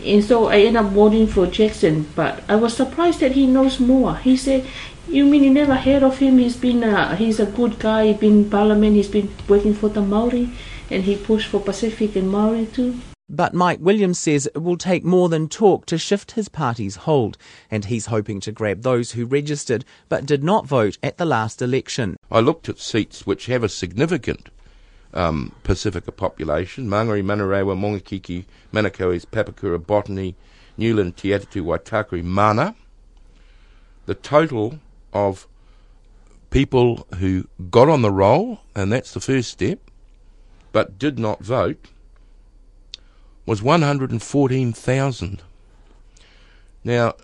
And 0.04 0.22
so 0.22 0.48
I 0.48 0.58
ended 0.58 0.76
up 0.76 0.92
voting 0.92 1.26
for 1.26 1.46
Jackson. 1.46 2.08
But 2.14 2.42
I 2.48 2.56
was 2.56 2.76
surprised 2.76 3.20
that 3.20 3.32
he 3.32 3.46
knows 3.46 3.80
more. 3.80 4.16
He 4.16 4.36
said, 4.36 4.66
you 5.08 5.24
mean 5.24 5.44
you 5.44 5.52
never 5.52 5.76
heard 5.76 6.02
of 6.02 6.18
him? 6.18 6.38
He's 6.38 6.56
been 6.56 6.82
uh, 6.82 7.16
he's 7.16 7.38
a 7.38 7.46
good 7.46 7.78
guy. 7.78 8.08
He's 8.08 8.16
been 8.16 8.44
in 8.44 8.50
parliament. 8.50 8.96
He's 8.96 9.08
been 9.08 9.30
working 9.48 9.74
for 9.74 9.88
the 9.88 10.02
Maori, 10.02 10.50
and 10.90 11.04
he 11.04 11.16
pushed 11.16 11.48
for 11.48 11.60
Pacific 11.60 12.16
and 12.16 12.28
Maori 12.28 12.66
too. 12.66 12.98
But 13.28 13.54
Mike 13.54 13.80
Williams 13.80 14.20
says 14.20 14.46
it 14.46 14.62
will 14.62 14.76
take 14.76 15.04
more 15.04 15.28
than 15.28 15.48
talk 15.48 15.84
to 15.86 15.98
shift 15.98 16.32
his 16.32 16.48
party's 16.48 16.94
hold, 16.94 17.36
and 17.68 17.84
he's 17.84 18.06
hoping 18.06 18.38
to 18.40 18.52
grab 18.52 18.82
those 18.82 19.12
who 19.12 19.26
registered 19.26 19.84
but 20.08 20.26
did 20.26 20.44
not 20.44 20.66
vote 20.66 20.96
at 21.02 21.18
the 21.18 21.24
last 21.24 21.60
election. 21.60 22.16
I 22.30 22.38
looked 22.38 22.68
at 22.68 22.78
seats 22.78 23.26
which 23.26 23.46
have 23.46 23.64
a 23.64 23.68
significant 23.68 24.48
um, 25.12 25.52
Pacifica 25.64 26.12
population 26.12 26.88
Mangere, 26.88 27.24
Manurewa, 27.24 27.76
Maungakiekie, 27.76 28.44
Manakoes, 28.72 29.26
Papakura, 29.26 29.84
Botany, 29.84 30.36
New 30.76 30.94
Lynn, 30.94 31.12
Te 31.12 31.30
Atatu, 31.30 31.62
Waitakere, 31.64 32.22
Mana. 32.22 32.76
The 34.04 34.14
total 34.14 34.78
of 35.12 35.48
people 36.50 37.08
who 37.18 37.48
got 37.70 37.88
on 37.88 38.02
the 38.02 38.12
roll, 38.12 38.60
and 38.72 38.92
that's 38.92 39.12
the 39.12 39.20
first 39.20 39.50
step, 39.50 39.90
but 40.70 40.96
did 40.96 41.18
not 41.18 41.42
vote 41.42 41.88
was 43.46 43.62
114,000. 43.62 45.42
Now, 46.84 47.14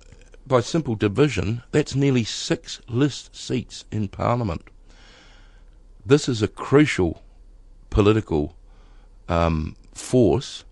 by 0.46 0.60
simple 0.60 0.94
division, 0.94 1.62
that's 1.72 1.94
nearly 1.94 2.24
six 2.24 2.80
list 2.88 3.34
seats 3.36 3.84
in 3.90 4.08
Parliament. 4.08 4.62
This 6.06 6.28
is 6.28 6.42
a 6.42 6.48
crucial 6.48 7.22
political 7.90 8.56
um, 9.28 9.76
force 9.92 10.64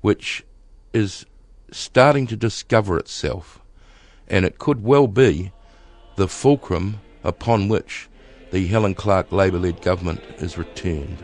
which 0.00 0.44
is 0.92 1.26
starting 1.70 2.26
to 2.26 2.36
discover 2.36 2.98
itself, 2.98 3.60
and 4.28 4.44
it 4.44 4.58
could 4.58 4.82
well 4.82 5.06
be 5.06 5.52
the 6.16 6.28
fulcrum 6.28 7.00
upon 7.24 7.68
which 7.68 8.08
the 8.50 8.66
Helen 8.66 8.94
Clark 8.94 9.32
Labour 9.32 9.58
led 9.58 9.80
government 9.80 10.20
is 10.38 10.58
returned. 10.58 11.18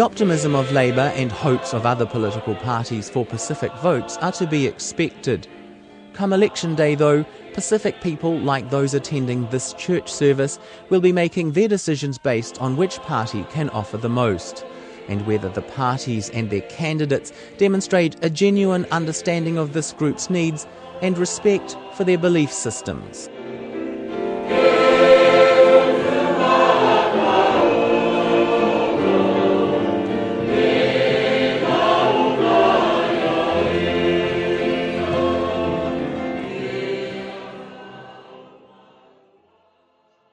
The 0.00 0.06
optimism 0.06 0.54
of 0.56 0.72
Labour 0.72 1.12
and 1.14 1.30
hopes 1.30 1.74
of 1.74 1.84
other 1.84 2.06
political 2.06 2.54
parties 2.54 3.10
for 3.10 3.26
Pacific 3.26 3.70
votes 3.82 4.16
are 4.22 4.32
to 4.32 4.46
be 4.46 4.66
expected. 4.66 5.46
Come 6.14 6.32
election 6.32 6.74
day, 6.74 6.94
though, 6.94 7.22
Pacific 7.52 8.00
people, 8.00 8.38
like 8.38 8.70
those 8.70 8.94
attending 8.94 9.46
this 9.50 9.74
church 9.74 10.10
service, 10.10 10.58
will 10.88 11.02
be 11.02 11.12
making 11.12 11.52
their 11.52 11.68
decisions 11.68 12.16
based 12.16 12.58
on 12.62 12.78
which 12.78 12.96
party 13.00 13.44
can 13.50 13.68
offer 13.68 13.98
the 13.98 14.08
most, 14.08 14.64
and 15.08 15.26
whether 15.26 15.50
the 15.50 15.60
parties 15.60 16.30
and 16.30 16.48
their 16.48 16.62
candidates 16.62 17.30
demonstrate 17.58 18.16
a 18.24 18.30
genuine 18.30 18.86
understanding 18.92 19.58
of 19.58 19.74
this 19.74 19.92
group's 19.92 20.30
needs 20.30 20.66
and 21.02 21.18
respect 21.18 21.76
for 21.94 22.04
their 22.04 22.16
belief 22.16 22.50
systems. 22.50 23.28